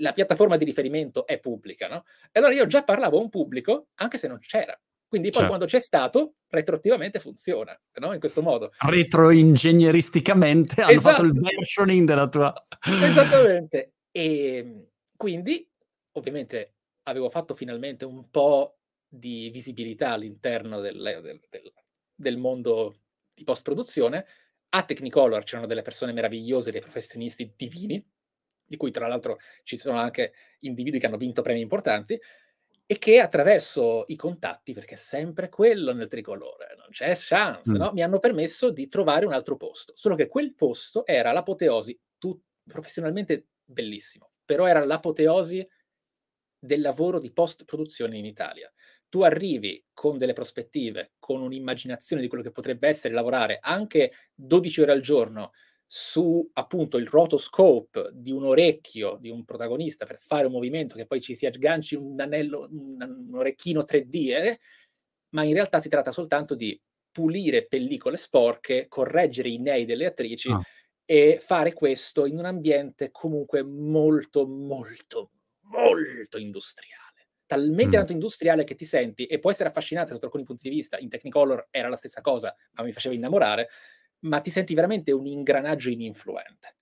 [0.00, 2.04] la piattaforma di riferimento è pubblica, no?
[2.32, 4.78] E allora io già parlavo a un pubblico, anche se non c'era.
[5.06, 5.48] Quindi poi certo.
[5.48, 8.12] quando c'è stato, retroattivamente funziona, no?
[8.12, 8.72] In questo modo.
[8.78, 11.08] Retroingegneristicamente hanno esatto.
[11.08, 12.52] fatto il versioning della tua...
[12.84, 13.94] Esattamente.
[14.10, 15.66] E quindi,
[16.12, 18.77] ovviamente, avevo fatto finalmente un po'
[19.08, 21.72] di visibilità all'interno del, del, del,
[22.14, 23.00] del mondo
[23.32, 24.26] di post-produzione.
[24.70, 28.04] A Technicolor c'erano delle persone meravigliose, dei professionisti divini,
[28.64, 32.20] di cui tra l'altro ci sono anche individui che hanno vinto premi importanti,
[32.90, 37.76] e che attraverso i contatti, perché è sempre quello nel tricolore, non c'è chance, mm.
[37.76, 37.92] no?
[37.92, 39.92] mi hanno permesso di trovare un altro posto.
[39.94, 45.66] Solo che quel posto era l'apoteosi, tu, professionalmente bellissimo, però era l'apoteosi
[46.58, 48.72] del lavoro di post-produzione in Italia
[49.08, 54.82] tu arrivi con delle prospettive, con un'immaginazione di quello che potrebbe essere lavorare anche 12
[54.82, 55.52] ore al giorno
[55.90, 61.06] su appunto il rotoscope di un orecchio di un protagonista per fare un movimento che
[61.06, 64.60] poi ci si agganci un anello, un, un orecchino 3D, eh?
[65.30, 66.78] ma in realtà si tratta soltanto di
[67.10, 70.60] pulire pellicole sporche, correggere i nei delle attrici ah.
[71.06, 75.30] e fare questo in un ambiente comunque molto, molto,
[75.62, 77.07] molto industriale.
[77.48, 77.98] Talmente mm.
[78.00, 81.08] tanto industriale che ti senti, e può essere affascinante sotto alcuni punti di vista, in
[81.08, 83.70] Technicolor era la stessa cosa, ma mi faceva innamorare,
[84.20, 86.76] ma ti senti veramente un ingranaggio ininfluente.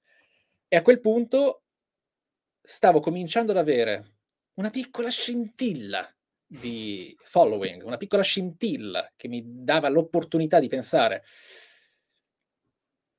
[0.67, 1.63] E a quel punto
[2.61, 4.17] stavo cominciando ad avere
[4.55, 6.13] una piccola scintilla
[6.45, 11.23] di following, una piccola scintilla che mi dava l'opportunità di pensare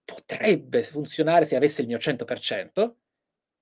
[0.03, 2.95] potrebbe funzionare se avesse il mio 100%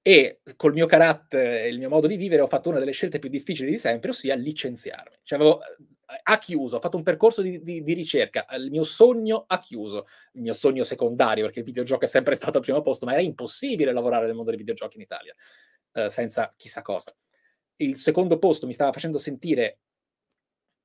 [0.08, 3.18] e col mio carattere e il mio modo di vivere ho fatto una delle scelte
[3.18, 5.16] più difficili di sempre, ossia licenziarmi.
[5.24, 5.62] Cioè avevo
[6.22, 10.06] ha chiuso, ho fatto un percorso di, di, di, ricerca, il mio sogno ha chiuso,
[10.34, 13.22] il mio sogno secondario, perché il videogioco è sempre stato al primo posto, ma era
[13.22, 15.34] impossibile lavorare nel mondo dei videogiochi in Italia
[15.94, 17.12] eh, senza chissà cosa.
[17.78, 19.80] Il secondo posto mi stava facendo sentire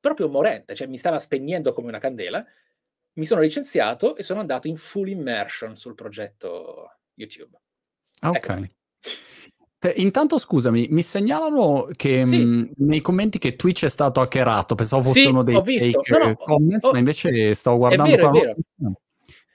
[0.00, 2.42] proprio morente, cioè mi stava spegnendo come una candela.
[3.18, 7.60] Mi sono licenziato e sono andato in full immersion sul progetto YouTube.
[8.22, 8.78] Ok.
[9.82, 10.04] Eccomi.
[10.04, 12.44] Intanto scusami, mi segnalano che sì.
[12.44, 16.36] mh, nei commenti che Twitch è stato hackerato, pensavo fossero sì, dei fake no, no,
[16.36, 18.40] comments, ho, ma invece stavo guardando vero, qua.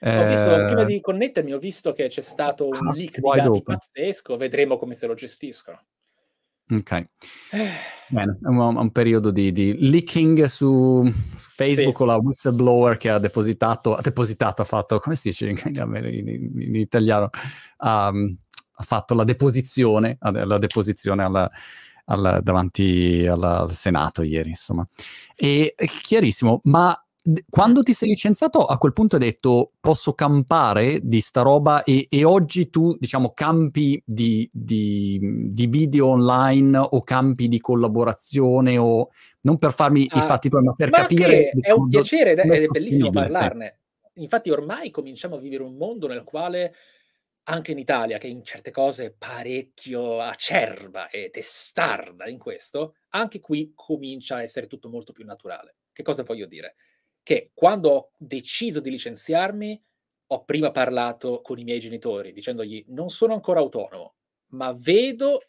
[0.00, 0.18] Eh...
[0.18, 3.48] Ho visto, prima di connettermi ho visto che c'è stato un ah, leak di dati
[3.48, 3.62] open.
[3.62, 5.80] pazzesco, vedremo come se lo gestiscono.
[6.68, 7.04] Ok, eh.
[8.08, 11.92] bene, è un, un periodo di, di, leaking su, su Facebook sì.
[11.92, 16.60] con la whistleblower che ha depositato, ha depositato, ha fatto, come si dice in, in,
[16.60, 17.30] in italiano,
[17.78, 18.36] um,
[18.78, 21.50] ha fatto la deposizione, la deposizione alla,
[22.04, 24.86] alla, davanti alla, al Senato ieri, insomma.
[25.34, 26.98] E è chiarissimo, ma
[27.48, 32.06] quando ti sei licenziato a quel punto hai detto posso campare di sta roba e,
[32.08, 39.08] e oggi tu diciamo campi di, di, di, video online o campi di collaborazione o
[39.40, 42.38] non per farmi ah, i fatti tuoi ma per ma capire è un piacere ed
[42.38, 43.78] è bellissimo parlarne
[44.14, 44.22] sì.
[44.22, 46.74] infatti ormai cominciamo a vivere un mondo nel quale
[47.48, 53.40] anche in Italia, che in certe cose è parecchio acerba e testarda in questo, anche
[53.40, 55.76] qui comincia a essere tutto molto più naturale.
[55.92, 56.74] Che cosa voglio dire?
[57.22, 59.80] Che quando ho deciso di licenziarmi,
[60.28, 64.16] ho prima parlato con i miei genitori dicendogli non sono ancora autonomo,
[64.48, 65.40] ma vedo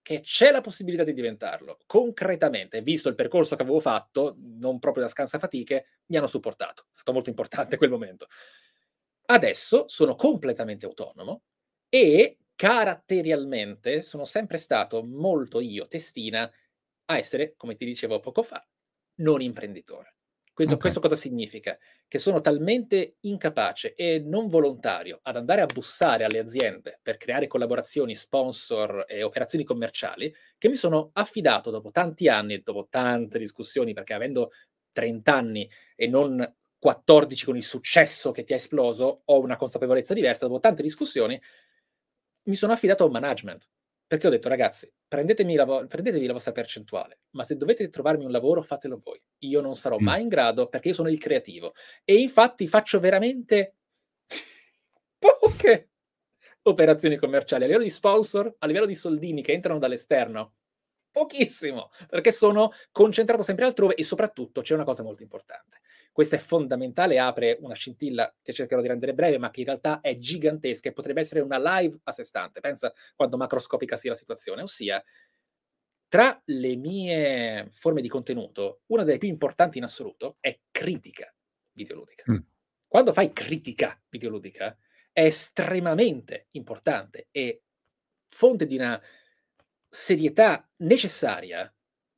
[0.00, 1.78] che c'è la possibilità di diventarlo.
[1.86, 6.84] Concretamente, visto il percorso che avevo fatto, non proprio da scansa fatiche, mi hanno supportato.
[6.84, 8.26] È stato molto importante quel momento.
[9.26, 11.42] Adesso sono completamente autonomo
[11.88, 16.50] e caratterialmente sono sempre stato molto io, testina,
[17.06, 18.66] a essere, come ti dicevo poco fa,
[19.16, 20.14] non imprenditore.
[20.52, 20.90] Questo, okay.
[20.90, 21.76] questo, cosa significa?
[22.06, 27.48] Che sono talmente incapace e non volontario ad andare a bussare alle aziende per creare
[27.48, 33.94] collaborazioni, sponsor e operazioni commerciali, che mi sono affidato dopo tanti anni, dopo tante discussioni,
[33.94, 34.52] perché avendo
[34.92, 36.40] 30 anni e non
[36.84, 41.40] 14 con il successo che ti ha esploso, ho una consapevolezza diversa, dopo tante discussioni,
[42.42, 43.66] mi sono affidato a un management.
[44.06, 48.26] Perché ho detto, ragazzi, prendetemi la, vo- prendetevi la vostra percentuale, ma se dovete trovarmi
[48.26, 49.18] un lavoro, fatelo voi.
[49.38, 50.04] Io non sarò mm.
[50.04, 51.72] mai in grado perché io sono il creativo.
[52.04, 53.76] E infatti faccio veramente
[55.18, 55.88] poche
[56.64, 60.52] operazioni commerciali a livello di sponsor, a livello di soldini che entrano dall'esterno.
[61.10, 65.80] Pochissimo, perché sono concentrato sempre altrove e soprattutto c'è una cosa molto importante
[66.14, 70.00] questa è fondamentale, apre una scintilla che cercherò di rendere breve, ma che in realtà
[70.00, 72.60] è gigantesca e potrebbe essere una live a sé stante.
[72.60, 75.02] Pensa quanto macroscopica sia la situazione, ossia
[76.06, 81.34] tra le mie forme di contenuto, una delle più importanti in assoluto è critica
[81.72, 82.30] videoludica.
[82.30, 82.38] Mm.
[82.86, 84.78] Quando fai critica videoludica
[85.10, 87.64] è estremamente importante e
[88.28, 89.02] fonte di una
[89.88, 91.74] serietà necessaria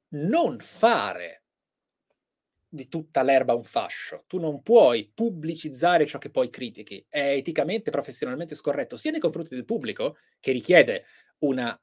[0.09, 1.45] non fare
[2.77, 4.25] di tutta l'erba un fascio.
[4.29, 7.05] Tu non puoi pubblicizzare ciò che poi critichi.
[7.09, 11.05] È eticamente, professionalmente scorretto, sia nei confronti del pubblico, che richiede
[11.39, 11.77] una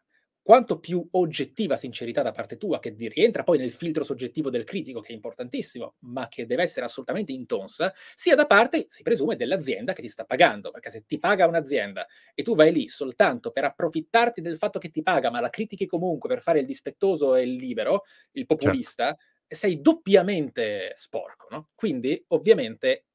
[0.44, 5.00] quanto più oggettiva sincerità da parte tua, che rientra poi nel filtro soggettivo del critico,
[5.00, 9.94] che è importantissimo, ma che deve essere assolutamente intonsa, sia da parte, si presume, dell'azienda
[9.94, 10.70] che ti sta pagando.
[10.72, 14.90] Perché se ti paga un'azienda e tu vai lì soltanto per approfittarti del fatto che
[14.90, 19.06] ti paga, ma la critichi comunque per fare il dispettoso e il libero, il populista,
[19.06, 21.70] certo sei doppiamente sporco, no?
[21.76, 23.06] Quindi, ovviamente,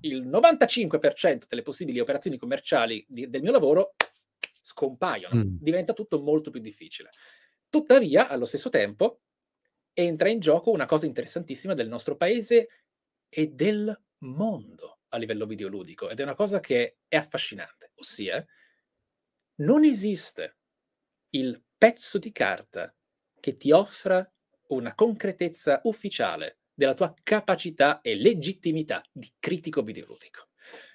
[0.00, 3.94] il 95% delle possibili operazioni commerciali di, del mio lavoro
[4.60, 5.56] scompaiono, mm.
[5.60, 7.10] diventa tutto molto più difficile.
[7.68, 9.20] Tuttavia, allo stesso tempo,
[9.92, 12.68] entra in gioco una cosa interessantissima del nostro paese
[13.28, 14.98] e del mondo.
[15.12, 18.46] a livello videoludico ed è una cosa che è affascinante, ossia
[19.56, 20.56] non esiste
[21.30, 22.94] il pezzo di carta
[23.40, 24.30] che ti offra
[24.70, 30.48] una concretezza ufficiale della tua capacità e legittimità di critico videoludico.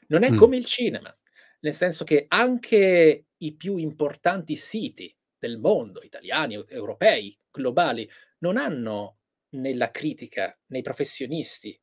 [0.07, 0.37] Non è mm.
[0.37, 1.15] come il cinema,
[1.61, 8.09] nel senso che anche i più importanti siti del mondo, italiani, europei, globali,
[8.39, 9.17] non hanno
[9.49, 11.79] nella critica, nei professionisti,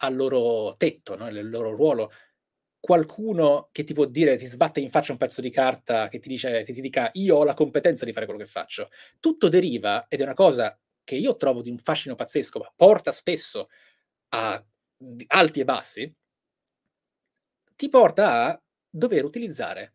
[0.00, 1.28] al loro tetto, no?
[1.28, 2.12] nel loro ruolo,
[2.80, 6.28] qualcuno che ti può dire, ti sbatte in faccia un pezzo di carta che ti
[6.28, 8.88] dice, che ti dica io ho la competenza di fare quello che faccio.
[9.20, 13.12] Tutto deriva, ed è una cosa che io trovo di un fascino pazzesco, ma porta
[13.12, 13.68] spesso
[14.30, 14.62] a
[15.28, 16.14] alti e bassi,
[17.76, 19.94] ti porta a dover utilizzare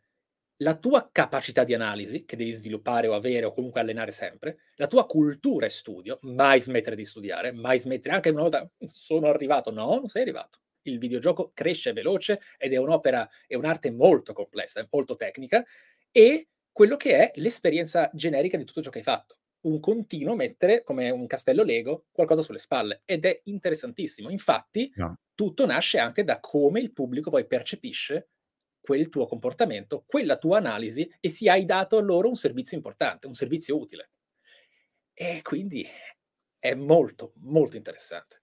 [0.57, 4.87] la tua capacità di analisi, che devi sviluppare o avere o comunque allenare sempre, la
[4.87, 9.71] tua cultura e studio, mai smettere di studiare, mai smettere, anche una volta sono arrivato,
[9.71, 10.59] no, non sei arrivato.
[10.83, 15.63] Il videogioco cresce veloce ed è un'opera, è un'arte molto complessa, molto tecnica,
[16.11, 19.37] e quello che è l'esperienza generica di tutto ciò che hai fatto.
[19.61, 23.03] Un continuo mettere, come un castello Lego, qualcosa sulle spalle.
[23.05, 24.29] Ed è interessantissimo.
[24.29, 25.19] Infatti, no.
[25.33, 28.29] tutto nasce anche da come il pubblico poi percepisce
[28.81, 33.27] quel tuo comportamento, quella tua analisi e se hai dato a loro un servizio importante,
[33.27, 34.09] un servizio utile.
[35.13, 35.87] E quindi
[36.59, 38.42] è molto, molto interessante.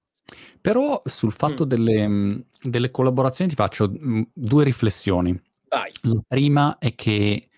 [0.61, 1.69] Però sul fatto mm.
[1.69, 3.93] delle, delle, collaborazioni ti faccio
[4.33, 5.39] due riflessioni.
[5.69, 5.91] Vai.
[6.03, 7.49] La prima è che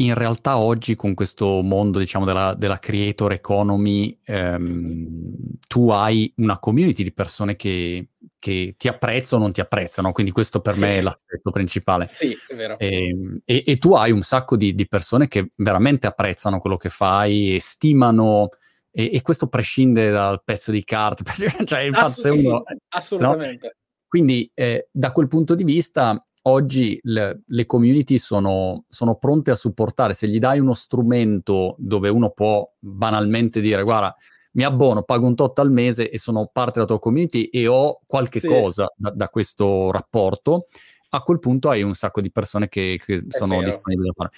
[0.00, 5.34] in realtà oggi con questo mondo diciamo della, della creator economy ehm,
[5.66, 8.08] tu hai una community di persone che
[8.40, 10.80] che ti apprezzano o non ti apprezzano, quindi questo per sì.
[10.80, 12.08] me è l'aspetto principale.
[12.12, 12.78] Sì, è vero.
[12.78, 16.78] E, ehm, e, e tu hai un sacco di, di, persone che veramente apprezzano quello
[16.78, 18.48] che fai e stimano,
[18.90, 21.24] e, e questo prescinde dal pezzo di carta,
[21.64, 23.66] cioè infatti Assu- uno, sì, assolutamente.
[23.66, 23.72] No?
[24.06, 29.54] Quindi eh, da quel punto di vista oggi le, le community sono, sono, pronte a
[29.54, 34.14] supportare, se gli dai uno strumento dove uno può banalmente dire guarda
[34.52, 38.00] mi abbono, pago un tot al mese e sono parte della tua community e ho
[38.06, 38.48] qualche sì.
[38.48, 40.64] cosa da, da, questo rapporto,
[41.10, 43.66] a quel punto hai un sacco di persone che, che sono vero.
[43.66, 44.30] disponibili a fare.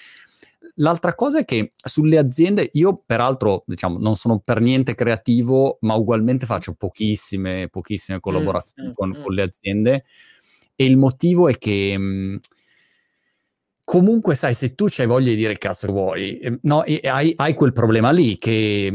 [0.77, 5.93] L'altra cosa è che sulle aziende, io peraltro diciamo, non sono per niente creativo, ma
[5.93, 10.05] ugualmente faccio pochissime, pochissime mm, collaborazioni mm, con, mm, con, le aziende
[10.75, 11.97] e il motivo è che...
[11.97, 12.39] Mh,
[13.85, 17.73] comunque sai, se tu c'hai voglia di dire cazzo vuoi, ehm, no, hai, hai, quel
[17.73, 18.91] problema lì che,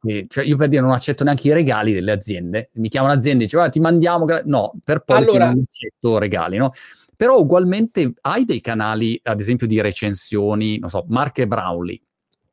[0.00, 3.42] che cioè io per dire non accetto neanche i regali delle aziende, mi chiama un'azienda
[3.42, 4.42] e dice guarda ti mandiamo, gra-".
[4.44, 5.46] no, per poi allora...
[5.46, 6.72] non accetto regali, no?
[7.16, 12.00] Però ugualmente hai dei canali, ad esempio di recensioni, non so, Mark e Brownlee,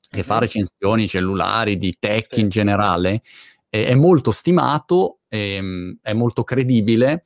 [0.09, 2.39] che fa recensioni cellulari, di tech sì.
[2.39, 3.21] in generale,
[3.69, 7.25] è, è molto stimato, è, ehm, è molto credibile,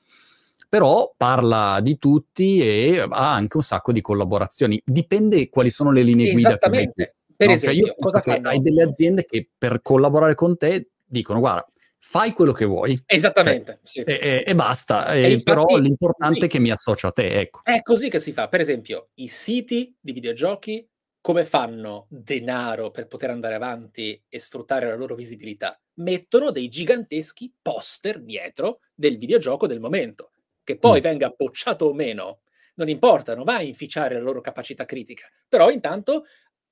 [0.69, 4.81] però parla di tutti e ha anche un sacco di collaborazioni.
[4.83, 6.91] Dipende quali sono le linee guida che hai.
[7.37, 7.53] Per no?
[7.53, 11.67] esempio, cioè io cosa che hai delle aziende che per collaborare con te dicono guarda,
[12.09, 12.97] fai quello che vuoi.
[13.05, 13.79] Esattamente.
[13.83, 14.11] Cioè, sì.
[14.11, 15.13] e, e, basta.
[15.13, 16.45] E infatti, però l'importante sì.
[16.45, 17.39] è che mi associo a te.
[17.39, 17.59] Ecco.
[17.63, 18.47] È così che si fa.
[18.47, 20.87] Per esempio, i siti di videogiochi
[21.19, 25.77] come fanno denaro per poter andare avanti e sfruttare la loro visibilità?
[25.95, 30.31] Mettono dei giganteschi poster dietro del videogioco del momento
[30.63, 31.03] che poi mm.
[31.03, 32.41] venga bocciato o meno,
[32.75, 36.25] non importa, non va a inficiare la loro capacità critica, però intanto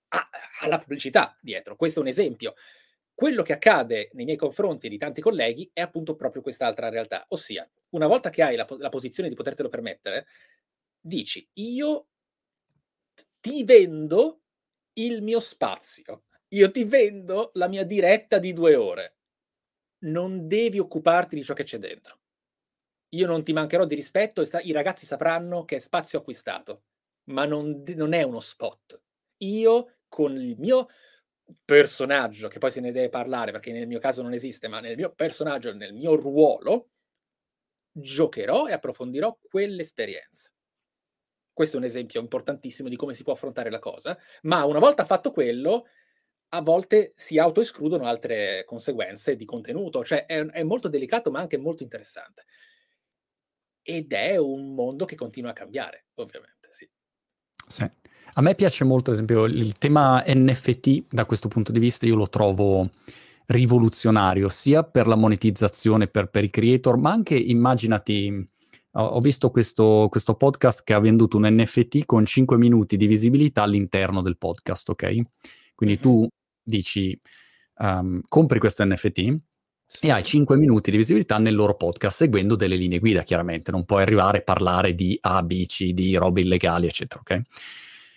[0.10, 0.30] ha,
[0.62, 1.76] ha la pubblicità dietro.
[1.76, 2.56] Questo è un esempio.
[3.16, 7.68] Quello che accade nei miei confronti di tanti colleghi è appunto proprio quest'altra realtà, ossia,
[7.90, 10.28] una volta che hai la, la posizione di potertelo permettere,
[11.00, 12.08] dici, io
[13.40, 14.42] ti vendo
[14.94, 19.16] il mio spazio, io ti vendo la mia diretta di due ore.
[20.06, 22.20] Non devi occuparti di ciò che c'è dentro
[23.16, 26.84] io non ti mancherò di rispetto e sta- i ragazzi sapranno che è spazio acquistato,
[27.32, 29.02] ma non, non è uno spot.
[29.38, 30.88] Io con il mio
[31.64, 34.96] personaggio, che poi se ne deve parlare perché nel mio caso non esiste, ma nel
[34.96, 36.90] mio personaggio, nel mio ruolo,
[37.92, 40.50] giocherò e approfondirò quell'esperienza.
[41.54, 45.06] Questo è un esempio importantissimo di come si può affrontare la cosa, ma una volta
[45.06, 45.86] fatto quello,
[46.50, 51.58] a volte si autoescludono altre conseguenze di contenuto, cioè è, è molto delicato ma anche
[51.58, 52.46] molto interessante.
[53.82, 56.90] Ed è un mondo che continua a cambiare, ovviamente, sì.
[57.68, 57.88] Sì.
[58.38, 62.18] A me piace molto, ad esempio, il tema NFT da questo punto di vista, io
[62.18, 62.90] lo trovo
[63.46, 68.46] rivoluzionario, sia per la monetizzazione per, per i creator, ma anche immaginati,
[68.92, 73.64] ho, visto questo, questo, podcast che ha venduto un NFT con 5 minuti di visibilità
[73.64, 75.22] all'interno del podcast, ok?
[75.74, 76.04] Quindi mm-hmm.
[76.04, 76.28] tu
[76.62, 77.18] dici,
[77.78, 79.34] um, compri questo NFT,
[80.02, 83.72] e hai 5 minuti di visibilità nel loro podcast seguendo delle linee guida, chiaramente.
[83.72, 87.42] Non puoi arrivare a parlare di A, B, C, di robe illegali, eccetera, ok?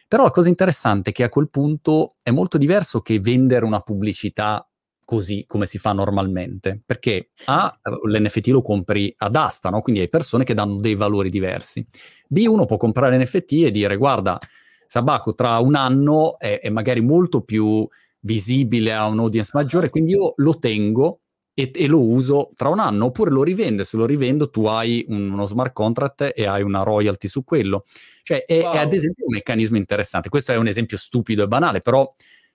[0.09, 3.81] Però la cosa interessante è che a quel punto è molto diverso che vendere una
[3.81, 4.67] pubblicità
[5.05, 9.81] così come si fa normalmente, perché A, l'NFT lo compri ad asta, no?
[9.81, 11.87] quindi hai persone che danno dei valori diversi.
[12.27, 14.39] B, uno può comprare l'NFT e dire guarda,
[14.87, 17.87] Sabaco tra un anno è, è magari molto più
[18.21, 21.21] visibile a un audience maggiore, quindi io lo tengo
[21.59, 23.83] e, e, lo uso tra un anno, oppure lo rivendo.
[23.83, 27.83] Se lo rivendo, tu hai un, uno smart contract e hai una royalty su quello.
[28.23, 28.75] Cioè, è, wow.
[28.75, 30.29] è, ad esempio un meccanismo interessante.
[30.29, 32.09] Questo è un esempio stupido e banale, però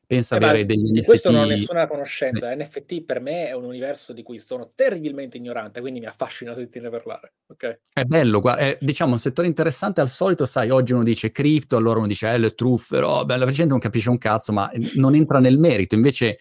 [0.06, 1.06] pensa eh avere degli di NFT.
[1.06, 2.52] questo non ho nessuna conoscenza.
[2.52, 2.56] Eh.
[2.56, 6.90] NFT per me è un universo di cui sono terribilmente ignorante, quindi mi affascina sentirne
[6.90, 7.34] parlare.
[7.48, 7.78] Okay.
[7.94, 10.02] È bello, guarda, è diciamo un settore interessante.
[10.02, 13.46] Al solito, sai, oggi uno dice cripto, allora uno dice eh, le truffe, roba, la
[13.46, 15.96] gente non capisce un cazzo, ma non entra nel merito.
[15.96, 16.38] Invece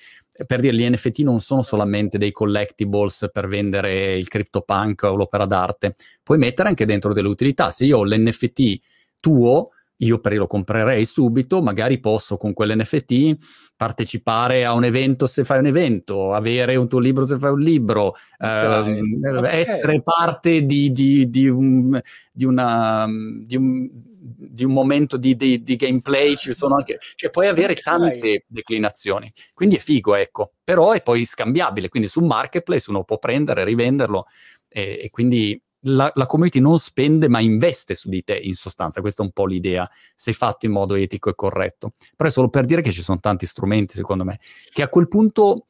[0.47, 5.45] per dire, gli NFT non sono solamente dei collectibles per vendere il CryptoPunk o l'opera
[5.45, 7.71] d'arte, puoi mettere anche dentro delle utilità.
[7.71, 8.79] Se io ho l'NFT
[9.21, 9.69] tuo,
[10.03, 15.59] io per lo comprerei subito, magari posso con quell'NFT partecipare a un evento se fai
[15.59, 18.99] un evento, avere un tuo libro se fai un libro, okay.
[18.99, 19.59] Eh, okay.
[19.59, 22.01] essere parte di, di, di, un,
[22.33, 23.07] di una...
[23.45, 23.89] Di un,
[24.25, 29.33] di un momento di, di, di, gameplay, ci sono anche, cioè puoi avere tante declinazioni,
[29.53, 34.27] quindi è figo, ecco, però è poi scambiabile, quindi su marketplace uno può prendere, rivenderlo
[34.69, 39.01] e, e quindi la, la, community non spende ma investe su di te in sostanza,
[39.01, 42.49] questa è un po' l'idea, se fatto in modo etico e corretto, però è solo
[42.49, 44.39] per dire che ci sono tanti strumenti secondo me,
[44.71, 45.67] che a quel punto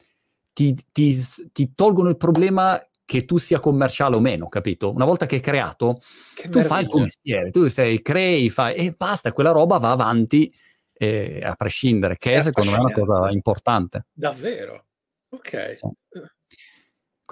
[0.53, 1.17] ti, ti,
[1.53, 4.93] ti tolgono il problema che tu sia commerciale o meno, capito?
[4.93, 5.99] Una volta che è creato,
[6.35, 9.91] che tu fai il tuo mestiere, tu sei, crei, fai, e basta, quella roba va
[9.91, 10.51] avanti
[10.95, 14.07] eh, a prescindere, che è, secondo me è una cosa importante.
[14.13, 14.87] Davvero?
[15.31, 15.73] Ok.
[15.77, 15.89] Sì.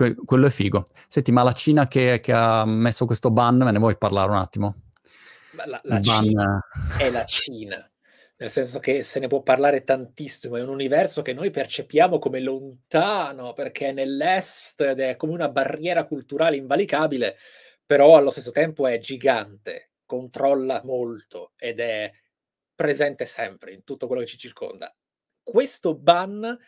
[0.00, 0.86] Que- quello è figo.
[1.08, 4.38] Senti, ma la Cina che, che, ha messo questo ban, me ne vuoi parlare un
[4.38, 4.74] attimo?
[5.66, 6.64] La, la Cina
[6.96, 7.90] è la Cina
[8.40, 12.40] nel senso che se ne può parlare tantissimo, è un universo che noi percepiamo come
[12.40, 17.36] lontano perché è nell'est ed è come una barriera culturale invalicabile,
[17.84, 22.10] però allo stesso tempo è gigante, controlla molto ed è
[22.74, 24.90] presente sempre in tutto quello che ci circonda.
[25.42, 26.58] Questo ban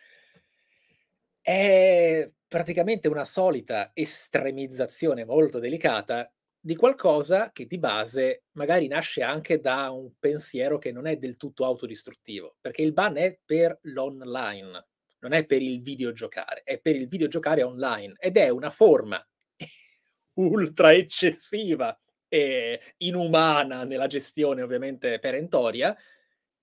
[1.40, 6.30] è praticamente una solita estremizzazione molto delicata
[6.60, 11.38] di qualcosa che di base magari nasce anche da un pensiero che non è del
[11.38, 14.86] tutto autodistruttivo, perché il ban è per l'online,
[15.20, 19.26] non è per il videogiocare, è per il videogiocare online ed è una forma
[20.34, 21.98] ultra eccessiva
[22.28, 25.96] e inumana nella gestione ovviamente perentoria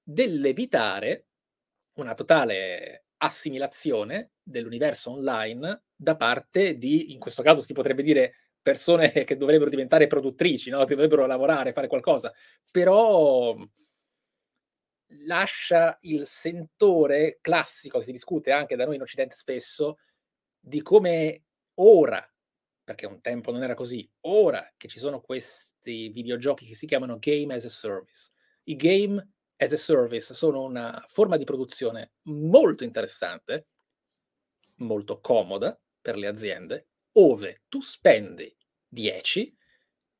[0.03, 1.25] dell'evitare
[1.93, 9.11] una totale assimilazione dell'universo online da parte di, in questo caso si potrebbe dire, persone
[9.25, 10.83] che dovrebbero diventare produttrici, no?
[10.85, 12.33] che dovrebbero lavorare, fare qualcosa,
[12.71, 13.55] però
[15.25, 19.97] lascia il sentore classico che si discute anche da noi in Occidente spesso
[20.59, 21.43] di come
[21.75, 22.23] ora,
[22.83, 27.17] perché un tempo non era così, ora che ci sono questi videogiochi che si chiamano
[27.19, 28.29] game as a service.
[28.63, 29.31] I game
[29.61, 33.67] as a service sono una forma di produzione molto interessante,
[34.77, 38.55] molto comoda per le aziende, ove tu spendi
[38.87, 39.57] 10,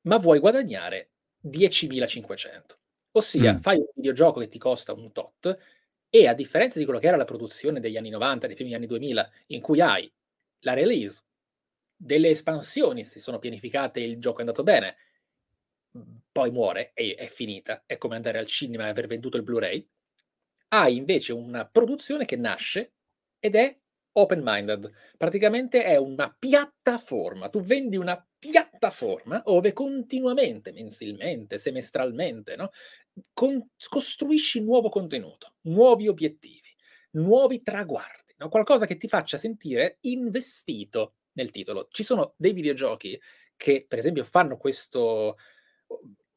[0.02, 1.12] ma vuoi guadagnare
[1.48, 2.62] 10.500.
[3.12, 3.60] Ossia, mm.
[3.60, 5.58] fai un videogioco che ti costa un tot
[6.10, 8.88] e a differenza di quello che era la produzione degli anni 90, dei primi anni
[8.88, 10.12] 2000, in cui hai
[10.60, 11.24] la release,
[11.96, 14.96] delle espansioni, se sono pianificate il gioco è andato bene,
[16.32, 19.88] poi muore e è finita, è come andare al cinema e aver venduto il Blu-ray,
[20.70, 22.94] hai invece una produzione che nasce
[23.40, 23.78] ed è
[24.12, 24.92] open-minded.
[25.18, 27.50] Praticamente è una piattaforma.
[27.50, 32.70] Tu vendi una piattaforma dove continuamente, mensilmente, semestralmente, no?
[33.34, 36.74] Con- costruisci nuovo contenuto, nuovi obiettivi,
[37.12, 38.50] nuovi traguardi, no?
[38.50, 41.88] qualcosa che ti faccia sentire investito nel titolo.
[41.90, 43.20] Ci sono dei videogiochi
[43.56, 45.38] che, per esempio, fanno questo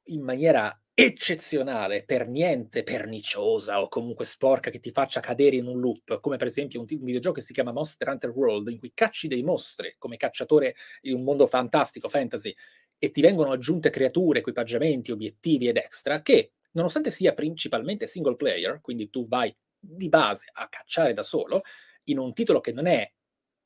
[0.05, 5.81] in maniera eccezionale, per niente perniciosa o comunque sporca che ti faccia cadere in un
[5.81, 8.93] loop, come per esempio un, un, videogioco che si chiama Monster Hunter World, in cui
[8.95, 12.55] cacci dei mostri come cacciatore in un mondo fantastico, fantasy,
[12.99, 18.81] e ti vengono aggiunte creature, equipaggiamenti, obiettivi ed extra, che nonostante sia principalmente single player,
[18.81, 21.63] quindi tu vai di base a cacciare da solo,
[22.05, 23.11] in un titolo che non è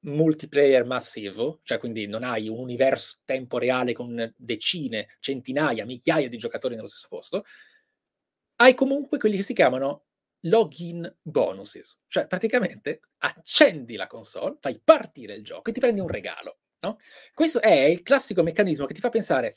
[0.00, 6.36] multiplayer massivo, cioè quindi non hai un universo tempo reale con decine, centinaia, migliaia di
[6.36, 7.44] giocatori nello stesso posto,
[8.56, 10.04] hai comunque quelli che si chiamano
[10.40, 16.08] login bonuses, cioè praticamente accendi la console, fai partire il gioco e ti prendi un
[16.08, 16.58] regalo.
[16.80, 16.98] No?
[17.34, 19.54] Questo è il classico meccanismo che ti fa pensare,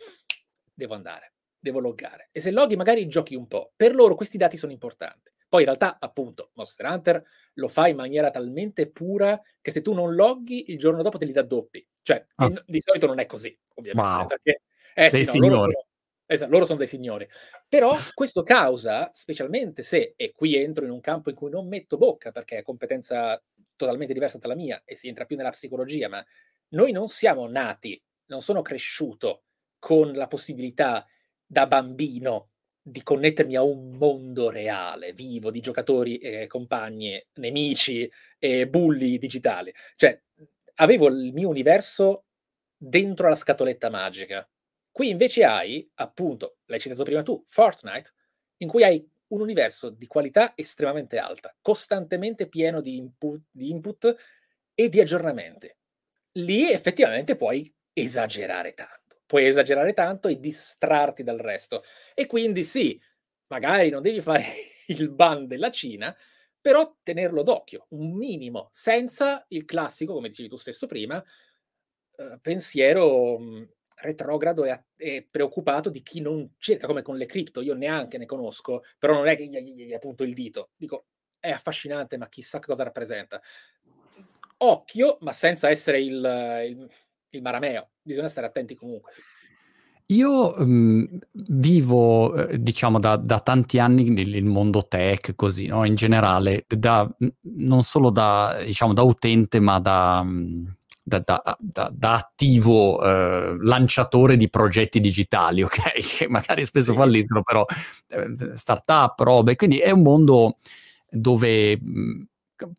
[0.73, 2.29] devo andare, devo loggare.
[2.31, 3.73] E se loghi magari giochi un po'.
[3.75, 5.31] Per loro questi dati sono importanti.
[5.49, 7.23] Poi in realtà, appunto, Monster Hunter
[7.53, 11.25] lo fa in maniera talmente pura che se tu non loghi, il giorno dopo te
[11.25, 11.85] li dà doppi.
[12.03, 12.63] Cioè, ah.
[12.65, 14.09] di solito non è così, ovviamente.
[14.09, 14.27] Wow.
[14.27, 14.61] Perché,
[14.93, 15.49] eh, dei sì, no, signori.
[15.49, 15.85] Loro sono,
[16.27, 17.27] esatto, loro sono dei signori.
[17.67, 21.97] Però questo causa, specialmente se, e qui entro in un campo in cui non metto
[21.97, 23.41] bocca, perché è competenza
[23.75, 26.23] totalmente diversa dalla mia e si entra più nella psicologia, ma
[26.69, 29.45] noi non siamo nati, non sono cresciuto
[29.79, 31.07] con la possibilità
[31.43, 32.48] da bambino
[32.89, 39.73] di connettermi a un mondo reale, vivo, di giocatori, eh, compagni, nemici e bulli digitali.
[39.95, 40.21] Cioè,
[40.75, 42.25] avevo il mio universo
[42.75, 44.47] dentro la scatoletta magica.
[44.91, 48.11] Qui invece hai, appunto, l'hai citato prima tu, Fortnite,
[48.57, 54.15] in cui hai un universo di qualità estremamente alta, costantemente pieno di input, di input
[54.73, 55.73] e di aggiornamenti.
[56.33, 58.98] Lì effettivamente puoi esagerare tanto
[59.29, 61.83] puoi esagerare tanto e distrarti dal resto.
[62.15, 62.99] E quindi sì,
[63.45, 64.43] magari non devi fare
[64.89, 66.15] il ban della Cina,
[66.59, 71.23] però tenerlo d'occhio, un minimo, senza il classico, come dicevi tu stesso prima,
[72.17, 77.61] eh, pensiero mhmm, retrogrado e, e, preoccupato di chi non cerca, come con le cripto,
[77.61, 81.05] io neanche ne conosco, però non è che gli, gli, gli appunto il dito, dico
[81.39, 83.39] è affascinante, ma chissà cosa rappresenta.
[84.61, 86.89] Occhio, ma senza essere il, il
[87.31, 87.91] il marameo.
[88.09, 89.11] Bisogna stare attenti comunque.
[89.11, 89.21] Sì.
[90.07, 95.85] Io mh, vivo, eh, diciamo, da, da, tanti anni nel mondo tech, così, no?
[95.85, 97.07] in generale, da,
[97.41, 100.25] non solo da, diciamo, da utente, ma da,
[101.03, 101.57] da,
[101.91, 105.91] da attivo eh, lanciatore di progetti digitali, ok?
[105.91, 107.63] Che magari spesso falliscono, però
[108.07, 109.55] eh, startup, robe.
[109.55, 110.55] Quindi è un mondo
[111.11, 112.28] dove mh,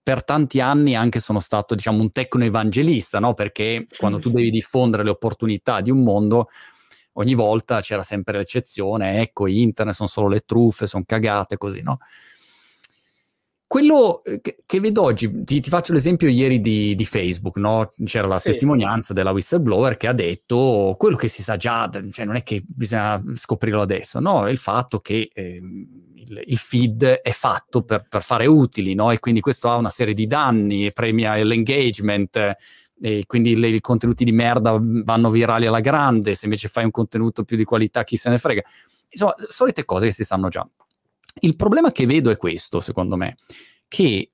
[0.02, 3.34] per tanti anni anche sono stato, diciamo, un tecno-evangelista, no?
[3.34, 6.48] Perché quando tu devi diffondere le opportunità di un mondo,
[7.14, 11.98] ogni volta c'era sempre l'eccezione, ecco, internet sono solo le truffe, sono cagate, così, no?
[13.66, 17.92] Quello eh, che, che vedo oggi, ti, ti, faccio l'esempio ieri di, di Facebook, no?
[18.04, 18.50] C'era la sì.
[18.50, 22.64] testimonianza della whistleblower che ha detto quello che si sa già, cioè non è che
[22.66, 24.46] bisogna scoprirlo adesso, no?
[24.46, 25.30] È il fatto che...
[25.32, 25.62] Eh,
[26.20, 29.10] il, il feed è fatto per, per fare utili, no?
[29.10, 32.56] E quindi questo ha una serie di danni, premia l'engagement,
[33.02, 36.90] e quindi le, i contenuti di merda vanno virali alla grande, se invece fai un
[36.90, 38.62] contenuto più di qualità chi se ne frega.
[39.08, 40.68] Insomma, solite cose che si sanno già.
[41.40, 43.36] Il problema che vedo è questo, secondo me,
[43.88, 44.32] che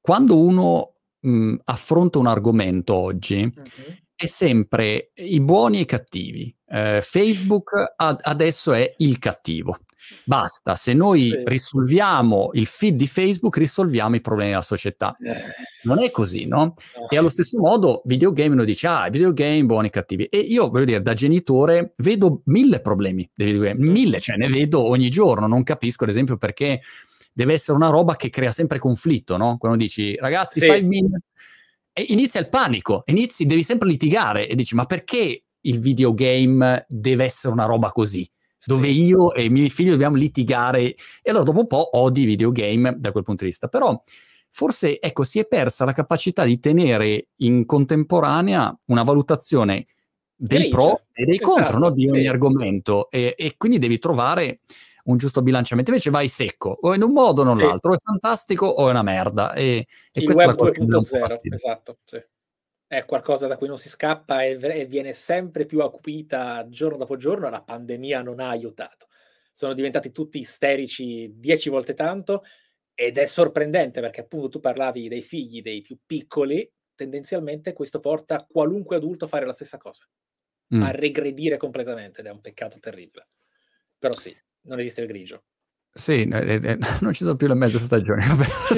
[0.00, 3.96] quando uno mh, affronta un argomento oggi, mm-hmm.
[4.14, 6.54] è sempre i buoni e i cattivi.
[6.66, 9.76] Eh, Facebook ad- adesso è il cattivo.
[10.24, 11.42] Basta, se noi sì.
[11.44, 15.16] risolviamo il feed di Facebook, risolviamo i problemi della società.
[15.18, 15.34] Eh.
[15.82, 16.74] Non è così, no?
[17.08, 20.24] E allo stesso modo, videogame uno dice, ah, videogame buoni e cattivi.
[20.24, 24.82] E io, voglio dire, da genitore vedo mille problemi dei videogame, mille, cioè ne vedo
[24.82, 25.46] ogni giorno.
[25.46, 26.80] Non capisco, ad esempio, perché
[27.32, 29.56] deve essere una roba che crea sempre conflitto, no?
[29.58, 30.66] Quando dici, ragazzi, sì.
[30.66, 31.22] five minutes...
[31.98, 37.24] E inizia il panico, inizi, devi sempre litigare e dici, ma perché il videogame deve
[37.24, 38.24] essere una roba così?
[38.64, 42.26] Dove io e i miei figli dobbiamo litigare e allora dopo un po' odi i
[42.26, 43.68] videogame da quel punto di vista.
[43.68, 44.02] Però
[44.50, 49.86] forse ecco, si è persa la capacità di tenere in contemporanea una valutazione
[50.34, 50.76] dei Grigio.
[50.76, 51.90] pro e dei esatto, contro no?
[51.90, 52.28] di ogni sì.
[52.28, 54.60] argomento e, e, quindi devi trovare
[55.04, 55.90] un giusto bilanciamento.
[55.90, 57.64] Invece vai secco, o in un modo o in un sì.
[57.64, 59.52] o è fantastico o è una merda.
[59.54, 61.56] E, e questa è la cosa che mi dà un po' fastidio.
[61.56, 62.18] Esatto, sì
[62.88, 67.16] è qualcosa da cui non si scappa e, e viene sempre più acuita giorno dopo
[67.16, 67.50] giorno.
[67.50, 69.08] La pandemia non ha aiutato.
[69.52, 72.42] Sono diventati tutti isterici dieci volte tanto
[72.94, 78.46] ed è sorprendente perché appunto tu parlavi dei figli dei più piccoli, tendenzialmente questo porta
[78.48, 80.08] qualunque adulto a fare la stessa cosa,
[80.74, 80.82] mm.
[80.82, 83.28] a regredire completamente ed è un peccato terribile.
[83.98, 85.44] Però sì, non esiste il grigio.
[85.92, 88.22] Sì, eh, eh, non ci sono più le mezze stagioni.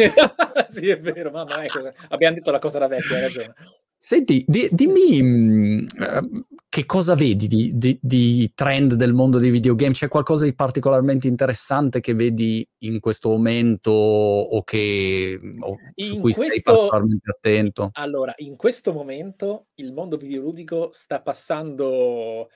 [0.69, 3.55] sì, è vero, mamma, ecco, abbiamo detto la cosa da vecchia, hai ragione.
[4.03, 9.93] Senti, di, dimmi uh, che cosa vedi di, di, di, trend del mondo dei videogame?
[9.93, 16.33] C'è qualcosa di particolarmente interessante che vedi in questo momento o, che, o su cui
[16.33, 17.91] questo, stai particolarmente attento?
[17.93, 22.49] Allora, in questo momento il mondo videoludico sta passando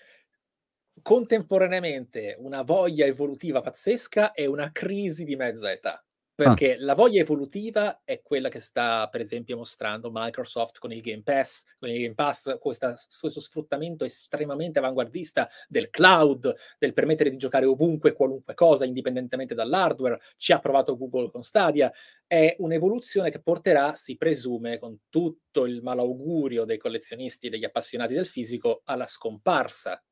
[1.03, 6.03] contemporaneamente una voglia evolutiva pazzesca e una crisi di mezza età.
[6.35, 6.77] Perché ah.
[6.81, 11.65] la voglia evolutiva è quella che sta, per esempio, mostrando Microsoft con il Game Pass,
[11.79, 17.67] con il Game Pass, questa, questo sfruttamento estremamente avanguardista del cloud, del permettere di giocare
[17.67, 20.21] ovunque, qualunque cosa, indipendentemente dall'hardware.
[20.37, 21.93] Ci ha provato Google con Stadia.
[22.27, 28.15] È un'evoluzione che porterà, si presume, con tutto il malaugurio dei collezionisti e degli appassionati
[28.15, 30.03] del fisico, alla scomparsa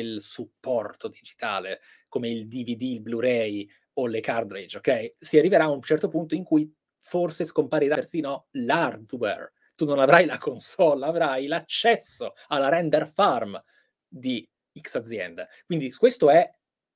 [0.00, 5.14] del supporto digitale come il DVD, il Blu-ray o le cartridge, ok?
[5.18, 9.52] Si arriverà a un certo punto in cui forse scomparirà persino l'hardware.
[9.74, 13.60] Tu non avrai la console, avrai l'accesso alla render farm
[14.08, 14.48] di
[14.80, 15.46] X azienda.
[15.66, 16.50] Quindi questo è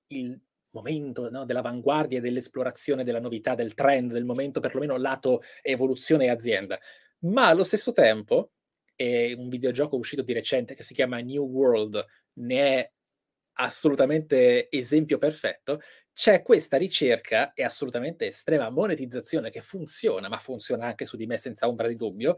[0.08, 0.40] il
[0.70, 6.78] momento no, dell'avanguardia, dell'esplorazione, della novità, del trend, del momento perlomeno lato evoluzione azienda.
[7.20, 8.52] Ma allo stesso tempo,
[8.96, 12.04] è un videogioco uscito di recente che si chiama New World,
[12.38, 12.92] ne è
[13.58, 15.80] assolutamente esempio perfetto,
[16.12, 21.36] c'è questa ricerca e assolutamente estrema monetizzazione che funziona, ma funziona anche su di me
[21.36, 22.36] senza ombra di dubbio,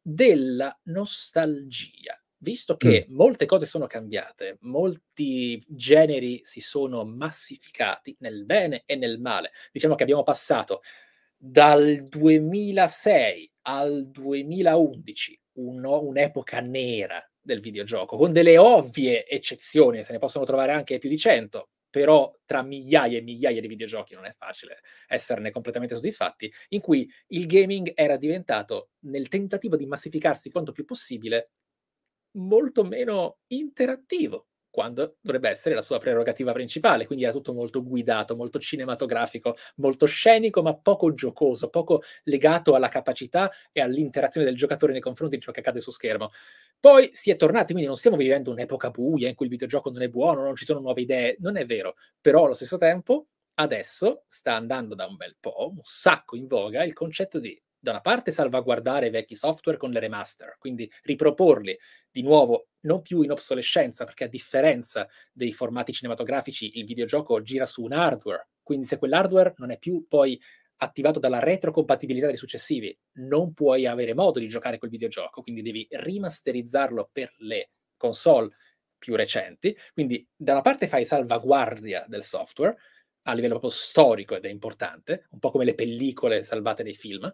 [0.00, 2.20] della nostalgia.
[2.40, 3.14] Visto che mm.
[3.14, 9.50] molte cose sono cambiate, molti generi si sono massificati nel bene e nel male.
[9.72, 10.82] Diciamo che abbiamo passato
[11.36, 20.18] dal 2006 al 2011 un, un'epoca nera del videogioco, con delle ovvie eccezioni, se ne
[20.18, 24.34] possono trovare anche più di 100, però tra migliaia e migliaia di videogiochi non è
[24.36, 30.72] facile esserne completamente soddisfatti, in cui il gaming era diventato, nel tentativo di massificarsi quanto
[30.72, 31.52] più possibile,
[32.32, 34.47] molto meno interattivo
[34.78, 40.06] quando dovrebbe essere la sua prerogativa principale, quindi era tutto molto guidato, molto cinematografico, molto
[40.06, 45.42] scenico, ma poco giocoso, poco legato alla capacità e all'interazione del giocatore nei confronti di
[45.42, 46.30] ciò che accade su schermo.
[46.78, 50.02] Poi si è tornati, quindi non stiamo vivendo un'epoca buia in cui il videogioco non
[50.02, 54.26] è buono, non ci sono nuove idee, non è vero, però allo stesso tempo adesso
[54.28, 58.00] sta andando da un bel po', un sacco in voga, il concetto di da una
[58.00, 61.76] parte salvaguardare vecchi software con le remaster, quindi riproporli
[62.10, 67.66] di nuovo non più in obsolescenza, perché a differenza dei formati cinematografici il videogioco gira
[67.66, 70.40] su un hardware, quindi se quell'hardware non è più poi
[70.80, 75.86] attivato dalla retrocompatibilità dei successivi, non puoi avere modo di giocare quel videogioco, quindi devi
[75.90, 78.50] rimasterizzarlo per le console
[78.96, 82.76] più recenti, quindi da una parte fai salvaguardia del software,
[83.22, 87.30] a livello proprio storico ed è importante, un po' come le pellicole salvate dei film,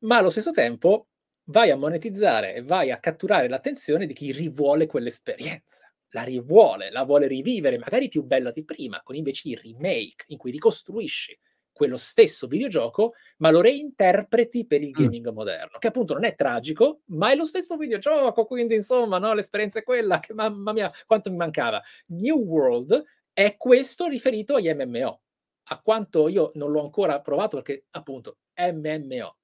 [0.00, 1.08] ma allo stesso tempo
[1.48, 5.90] vai a monetizzare e vai a catturare l'attenzione di chi rivuole quell'esperienza.
[6.10, 10.38] La rivuole, la vuole rivivere, magari più bella di prima, con invece i remake in
[10.38, 11.38] cui ricostruisci
[11.76, 15.34] quello stesso videogioco, ma lo reinterpreti per il gaming mm.
[15.34, 19.80] moderno, che appunto non è tragico, ma è lo stesso videogioco, quindi insomma, no, l'esperienza
[19.80, 21.82] è quella che mamma mia, quanto mi mancava.
[22.06, 25.20] New World è questo riferito agli MMO.
[25.68, 29.36] A quanto io non l'ho ancora provato perché appunto MMO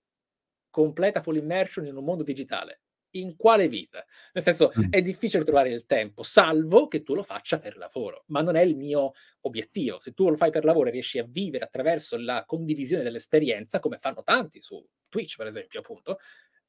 [0.72, 2.80] completa full immersion in un mondo digitale.
[3.14, 4.02] In quale vita?
[4.32, 4.90] Nel senso, mm.
[4.90, 8.62] è difficile trovare il tempo, salvo che tu lo faccia per lavoro, ma non è
[8.62, 9.12] il mio
[9.42, 10.00] obiettivo.
[10.00, 13.98] Se tu lo fai per lavoro e riesci a vivere attraverso la condivisione dell'esperienza, come
[13.98, 16.18] fanno tanti su Twitch, per esempio, appunto,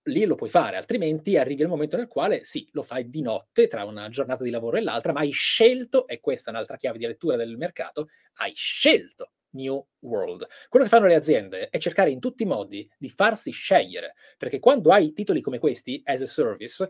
[0.08, 3.68] lì lo puoi fare, altrimenti arrivi il momento nel quale sì, lo fai di notte
[3.68, 6.97] tra una giornata di lavoro e l'altra, ma hai scelto, e questa è un'altra chiave
[6.97, 10.47] di lettura del mercato, hai scelto New World.
[10.70, 14.60] Quello che fanno le aziende è cercare in tutti i modi di farsi scegliere, perché
[14.60, 16.89] quando hai titoli come questi, as a service,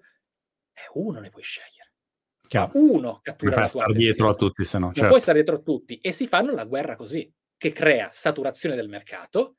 [0.72, 1.94] è uno ne puoi scegliere.
[2.48, 2.72] Chiaro.
[2.76, 4.86] Uno cattura la stare dietro a tutti, se no.
[4.86, 5.10] Non certo.
[5.10, 5.98] puoi stare dietro a tutti.
[6.00, 9.58] E si fanno la guerra così, che crea saturazione del mercato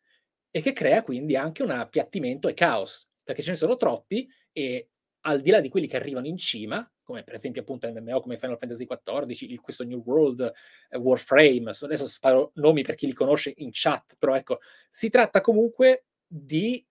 [0.51, 4.91] e che crea quindi anche un appiattimento e caos, perché ce ne sono troppi e
[5.23, 8.39] al di là di quelli che arrivano in cima, come per esempio appunto MMO come
[8.39, 10.53] Final Fantasy XIV, questo New World,
[10.89, 14.59] eh, Warframe, adesso sparo nomi per chi li conosce in chat, però ecco,
[14.91, 16.85] si tratta comunque di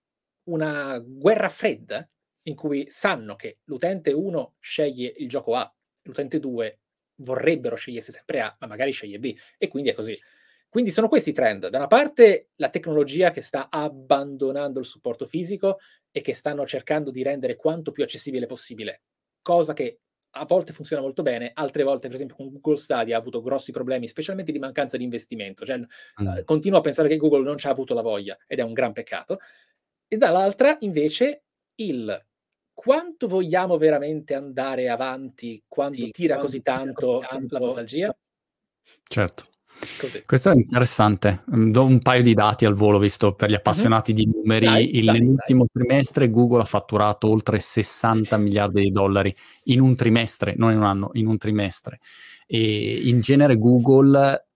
[0.44, 2.08] una guerra fredda
[2.46, 6.78] in cui sanno che l'utente 1 sceglie il gioco A, l'utente 2
[7.16, 10.18] vorrebbero scegliersi sempre A, ma magari sceglie B, e quindi è così.
[10.68, 11.68] Quindi sono questi i trend.
[11.68, 15.78] Da una parte la tecnologia che sta abbandonando il supporto fisico
[16.10, 19.02] e che stanno cercando di rendere quanto più accessibile possibile,
[19.40, 20.00] cosa che
[20.36, 23.72] a volte funziona molto bene, altre volte, per esempio, con Google Stadia ha avuto grossi
[23.72, 25.64] problemi, specialmente di mancanza di investimento.
[25.64, 26.26] Cioè, mm.
[26.26, 28.72] uh, continuo a pensare che Google non ci ha avuto la voglia ed è un
[28.72, 29.38] gran peccato.
[30.08, 31.44] E dall'altra, invece,
[31.76, 32.26] il
[32.72, 38.16] quanto vogliamo veramente andare avanti quando tira così tanto la nostalgia?
[39.02, 39.46] Certo.
[39.98, 40.22] Così.
[40.24, 41.44] Questo è interessante.
[41.54, 44.16] Mm, do un paio di dati al volo, visto per gli appassionati uh-huh.
[44.16, 44.66] di numeri.
[44.66, 45.84] Dai, Il, dai, nell'ultimo dai.
[45.84, 48.42] trimestre Google ha fatturato oltre 60 sì.
[48.42, 51.98] miliardi di dollari in un trimestre, non in un anno, in un trimestre.
[52.46, 54.46] E in genere Google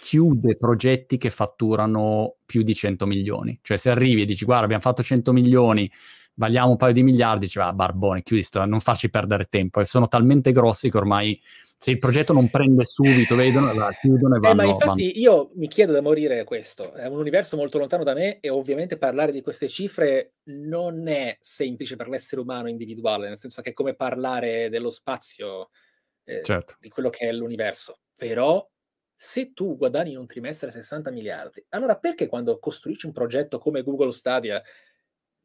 [0.00, 3.58] chiude progetti che fatturano più di 100 milioni.
[3.62, 5.90] Cioè se arrivi e dici guarda abbiamo fatto 100 milioni,
[6.34, 9.80] valiamo un paio di miliardi, dici va barbone, chiudi sto, non farci perdere tempo.
[9.80, 11.38] E sono talmente grossi che ormai
[11.78, 14.62] se il progetto non prende subito, vedono, la chiudono e vanno.
[14.62, 15.12] Eh, ma infatti vanno.
[15.14, 18.96] io mi chiedo da morire questo, è un universo molto lontano da me e ovviamente
[18.96, 23.72] parlare di queste cifre non è semplice per l'essere umano individuale, nel senso che è
[23.74, 25.68] come parlare dello spazio,
[26.24, 26.76] eh, certo.
[26.80, 27.98] di quello che è l'universo.
[28.14, 28.66] Però
[29.14, 33.82] se tu guadagni in un trimestre 60 miliardi, allora perché quando costruisci un progetto come
[33.82, 34.62] Google Stadia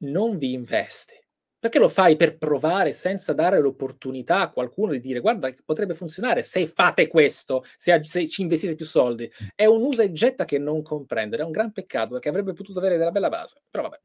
[0.04, 1.16] non vi investi?
[1.62, 6.42] Perché lo fai per provare senza dare l'opportunità a qualcuno di dire guarda potrebbe funzionare
[6.42, 9.32] se fate questo, se, se ci investite più soldi.
[9.54, 12.80] È un usa e getta che non comprendere, è un gran peccato perché avrebbe potuto
[12.80, 13.62] avere della bella base.
[13.70, 14.00] Però vabbè,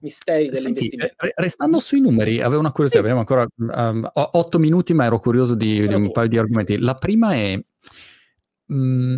[0.00, 1.14] misteri dell'investimento.
[1.16, 3.08] Senti, restando sui numeri, avevo una curiosità, sì.
[3.08, 6.78] abbiamo ancora um, otto minuti ma ero curioso di, di un paio di argomenti.
[6.78, 7.56] La prima è...
[8.66, 9.16] Mh, mm,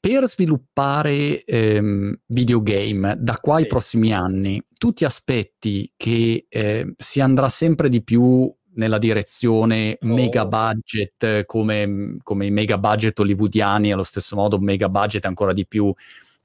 [0.00, 7.20] per sviluppare ehm, videogame da qua ai prossimi anni, tu ti aspetti che eh, si
[7.20, 10.06] andrà sempre di più nella direzione oh.
[10.06, 15.66] mega budget come, come, i mega budget hollywoodiani, allo stesso modo mega budget ancora di
[15.66, 15.92] più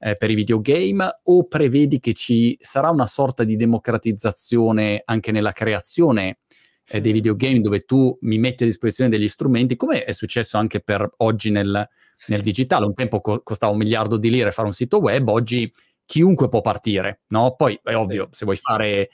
[0.00, 5.52] eh, per i videogame, o prevedi che ci sarà una sorta di democratizzazione anche nella
[5.52, 6.40] creazione
[6.88, 10.80] eh, dei videogame dove tu mi metti a disposizione degli strumenti, come è successo anche
[10.80, 12.32] per oggi nel, sì.
[12.32, 12.86] nel digitale.
[12.86, 15.70] Un tempo co- costava un miliardo di lire fare un sito web, oggi
[16.04, 17.54] chiunque può partire, no?
[17.56, 18.38] Poi è ovvio, sì.
[18.38, 19.10] se vuoi fare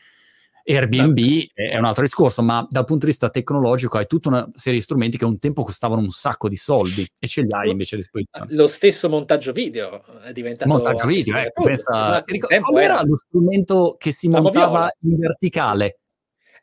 [0.65, 1.51] Airbnb sì.
[1.53, 4.85] è un altro discorso, ma dal punto di vista tecnologico hai tutta una serie di
[4.85, 7.99] strumenti che un tempo costavano un sacco di soldi e ce li hai invece a
[7.99, 8.47] disposizione.
[8.51, 10.71] Lo stesso montaggio video è diventato...
[10.71, 11.91] Montaggio video, eh, pensa...
[11.91, 16.02] Esatto, ricordo, era lo strumento che si montava in verticale?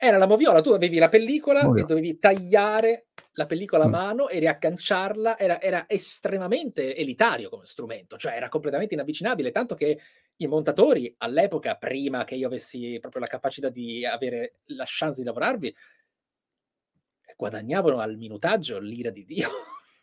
[0.01, 1.81] Era la moviola, tu avevi la pellicola Moviola.
[1.81, 3.91] e dovevi tagliare la pellicola a mm.
[3.91, 9.99] mano e riagganciarla, era, era, estremamente elitario come strumento, cioè era completamente inavvicinabile, tanto che
[10.37, 15.25] i montatori all'epoca, prima che io avessi proprio la capacità di avere la chance di
[15.25, 15.75] lavorarvi,
[17.35, 19.49] guadagnavano al minutaggio l'ira di Dio.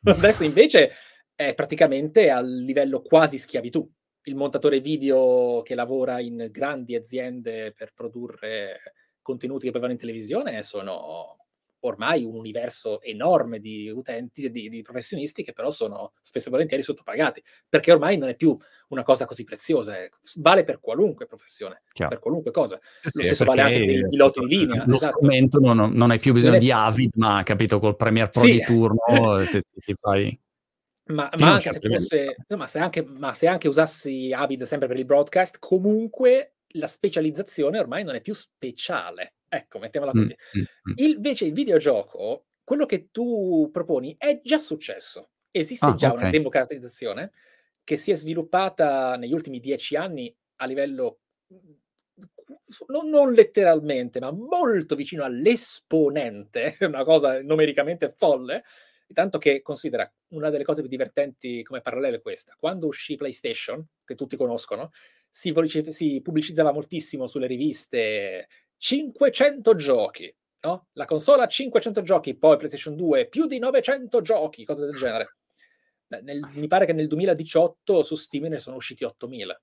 [0.04, 0.92] Adesso invece
[1.34, 3.90] è praticamente a livello quasi schiavitù.
[4.24, 8.80] Il montatore video che lavora in grandi aziende per produrre
[9.26, 11.38] contenuti che poi vanno in televisione sono
[11.80, 16.82] ormai un universo enorme di utenti, di, di, professionisti che però sono spesso e volentieri
[16.82, 18.56] sottopagati, perché ormai non è più
[18.88, 20.10] una cosa così preziosa, eh.
[20.36, 22.12] vale per qualunque professione, Chiaro.
[22.12, 22.78] per qualunque cosa.
[23.00, 24.84] Sì, Lo stesso vale anche per i piloti di linea.
[24.86, 25.16] Lo esatto.
[25.16, 28.52] strumento non, non, hai più bisogno di Avid, ma capito, col Premiere Pro sì.
[28.52, 29.00] di turno
[29.50, 30.40] ti, ti, ti fai...
[31.08, 34.88] Ma, ma, anche se fosse, no, ma, se anche, ma se anche usassi Avid sempre
[34.88, 39.34] per il broadcast, comunque la specializzazione ormai non è più speciale.
[39.48, 40.36] Ecco, mettiamola così.
[40.58, 40.94] Mm, mm, mm.
[40.96, 45.30] Il, invece il videogioco, quello che tu proponi è già successo.
[45.50, 46.20] Esiste ah, già okay.
[46.20, 47.32] una democratizzazione
[47.82, 51.20] che si è sviluppata negli ultimi dieci anni a livello
[52.88, 58.64] non, non, letteralmente, ma molto vicino all'esponente, una cosa numericamente folle,
[59.12, 62.54] tanto che considera una delle cose più divertenti come parallelo è questa.
[62.58, 64.90] Quando uscì PlayStation, che tutti conoscono,
[65.36, 65.52] si,
[65.90, 70.88] si pubblicizzava moltissimo sulle riviste 500 giochi, no?
[70.92, 75.36] La console ha 500 giochi, poi PlayStation 2 più di 900 giochi, cose del genere.
[76.22, 79.62] Nel, mi pare che nel 2018 su Steam ne sono usciti 8000.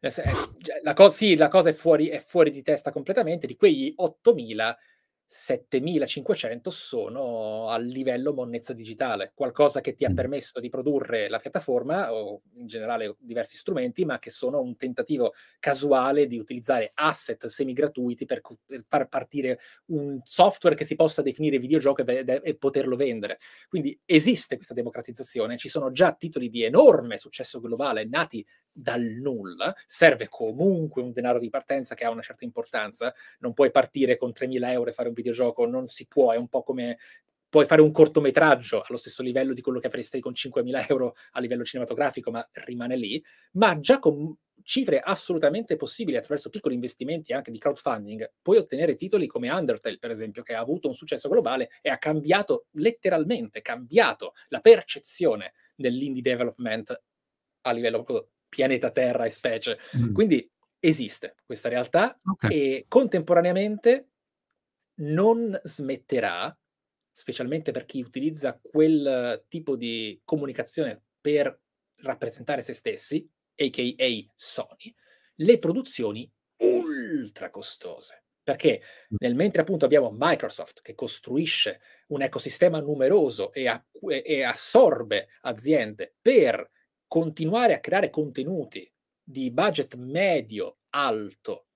[0.00, 3.46] Eh, cioè, la, co- sì, la cosa è fuori, è fuori di testa completamente.
[3.46, 4.78] Di quegli 8000,
[5.26, 12.12] 7500 sono a livello monnezza digitale, qualcosa che ti ha permesso di produrre la piattaforma
[12.12, 17.72] o in generale diversi strumenti, ma che sono un tentativo casuale di utilizzare asset semi
[17.72, 22.96] gratuiti per, per far partire un software che si possa definire videogioco e, e, poterlo
[22.96, 23.38] vendere.
[23.68, 28.44] Quindi esiste questa democratizzazione, ci sono già titoli di enorme successo globale nati
[28.74, 33.70] dal nulla, serve comunque un denaro di partenza che ha una certa importanza, non puoi
[33.70, 36.98] partire con 3.000 euro e fare un videogioco, non si può, è un po' come
[37.48, 41.40] puoi fare un cortometraggio allo stesso livello di quello che avresti con 5.000 euro a
[41.40, 47.52] livello cinematografico, ma rimane lì, ma già con cifre assolutamente possibili attraverso piccoli investimenti anche
[47.52, 51.70] di crowdfunding, puoi ottenere titoli come Undertale, per esempio, che ha avuto un successo globale
[51.80, 57.02] e ha cambiato letteralmente, cambiato la percezione dell'indie development
[57.62, 58.02] a livello
[58.54, 59.78] pianeta Terra e specie.
[59.96, 60.14] Mm.
[60.14, 60.48] Quindi
[60.78, 62.50] esiste questa realtà okay.
[62.50, 64.10] e contemporaneamente
[65.00, 66.56] non smetterà,
[67.10, 71.58] specialmente per chi utilizza quel tipo di comunicazione per
[72.02, 74.94] rappresentare se stessi, aka Sony,
[75.36, 78.22] le produzioni ultra costose.
[78.44, 79.16] Perché mm.
[79.18, 86.14] nel mentre appunto abbiamo Microsoft che costruisce un ecosistema numeroso e, a, e assorbe aziende
[86.20, 86.70] per
[87.14, 88.92] continuare a creare contenuti
[89.22, 91.68] di budget medio alto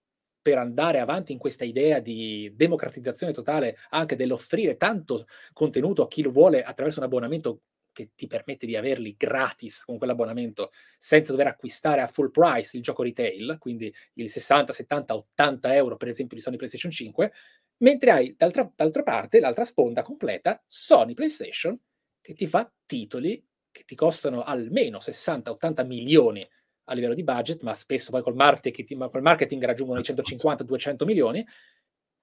[0.42, 6.22] per andare avanti in questa idea di democratizzazione totale anche dell'offrire tanto contenuto a chi
[6.22, 7.60] lo vuole attraverso un abbonamento
[7.92, 12.82] che ti permette di averli gratis con quell'abbonamento senza dover acquistare a full price il
[12.82, 17.32] gioco retail, quindi il 60, 70, 80 euro per esempio di Sony PlayStation 5,
[17.76, 21.78] mentre hai d'altra, d'altra parte l'altra sponda completa, Sony PlayStation,
[22.20, 26.48] che ti fa titoli che ti costano almeno 60-80 milioni
[26.90, 31.46] a livello di budget, ma spesso poi col marketing, col marketing raggiungono i 150-200 milioni,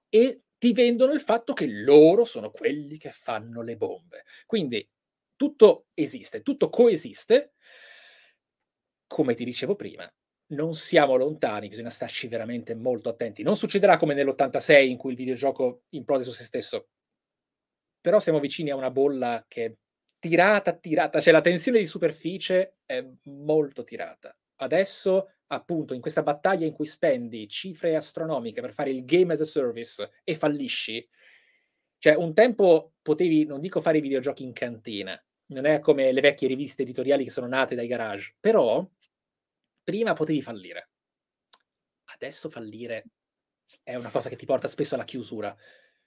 [0.08, 4.24] e ti vendono il fatto che loro sono quelli che fanno le bombe.
[4.46, 4.88] Quindi
[5.36, 7.52] tutto esiste, tutto coesiste.
[9.06, 10.10] Come ti dicevo prima,
[10.48, 13.42] non siamo lontani, bisogna starci veramente molto attenti.
[13.42, 16.88] Non succederà come nell'86 in cui il videogioco implode su se stesso,
[18.00, 19.74] però siamo vicini a una bolla che è
[20.18, 24.36] tirata, tirata, cioè la tensione di superficie è molto tirata.
[24.56, 29.40] Adesso, appunto, in questa battaglia in cui spendi cifre astronomiche per fare il game as
[29.40, 31.06] a service e fallisci,
[31.98, 36.20] cioè un tempo potevi, non dico fare i videogiochi in cantina, non è come le
[36.20, 38.88] vecchie riviste editoriali che sono nate dai garage, però
[39.82, 40.90] prima potevi fallire.
[42.14, 43.04] Adesso fallire
[43.82, 45.56] è una cosa che ti porta spesso alla chiusura.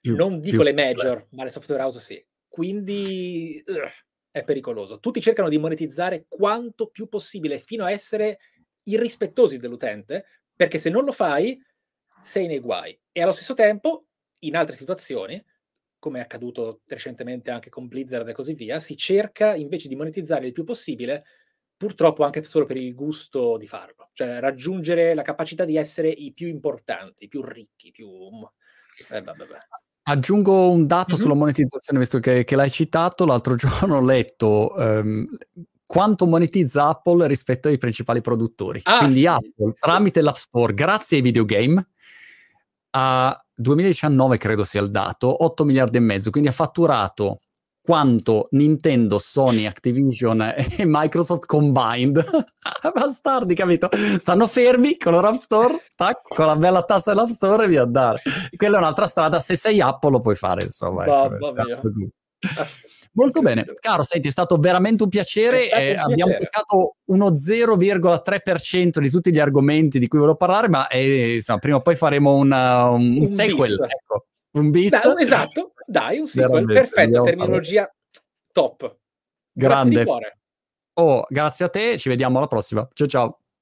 [0.00, 1.26] Più, non dico le major, less.
[1.30, 2.26] ma le software house sì.
[2.50, 3.88] Quindi uh,
[4.30, 4.98] è pericoloso.
[4.98, 8.40] Tutti cercano di monetizzare quanto più possibile fino a essere
[8.82, 11.62] irrispettosi dell'utente, perché se non lo fai
[12.20, 12.98] sei nei guai.
[13.12, 14.06] E allo stesso tempo,
[14.40, 15.42] in altre situazioni,
[16.00, 20.46] come è accaduto recentemente anche con Blizzard e così via, si cerca invece di monetizzare
[20.46, 21.24] il più possibile,
[21.76, 26.32] purtroppo anche solo per il gusto di farlo, cioè raggiungere la capacità di essere i
[26.32, 28.08] più importanti, i più ricchi, più...
[29.10, 29.58] Eh, vabbè, vabbè.
[30.10, 31.22] Aggiungo un dato mm-hmm.
[31.22, 33.24] sulla monetizzazione, visto che, che, l'hai citato.
[33.24, 35.24] L'altro giorno ho letto um,
[35.86, 38.80] quanto monetizza Apple rispetto ai principali produttori.
[38.84, 39.26] Ah, Quindi sì.
[39.26, 41.88] Apple, tramite l'App Store, grazie ai videogame,
[42.90, 47.40] a 2019 credo sia il dato, 8 miliardi e mezzo, quindi ha fatturato
[47.82, 52.24] quanto Nintendo, Sony, Activision e Microsoft combined.
[52.94, 53.88] Bastardi, capito?
[54.18, 58.22] Stanno fermi con l'App Store, tac, con la bella tassa dell'App Store e via andare.
[58.56, 61.04] Quella è un'altra strada, se sei Apple lo puoi fare, insomma.
[61.04, 61.36] Ecco,
[63.12, 65.68] Molto bene, caro, senti, è stato veramente un piacere.
[65.68, 70.86] Eh, un abbiamo toccato uno 0,3% di tutti gli argomenti di cui volevo parlare, ma
[70.86, 73.72] eh, insomma, prima o poi faremo una, un, un, sequel.
[73.72, 74.26] Ecco.
[74.52, 74.90] Un bis.
[74.90, 76.64] Da, esatto, dai, un sequel.
[76.64, 78.24] Perfetto, terminologia fare.
[78.52, 78.96] top.
[79.52, 80.04] Grande.
[80.04, 80.38] Grazie
[80.94, 82.86] Oh, grazie a te, ci vediamo alla prossima.
[82.92, 83.40] Ciao ciao.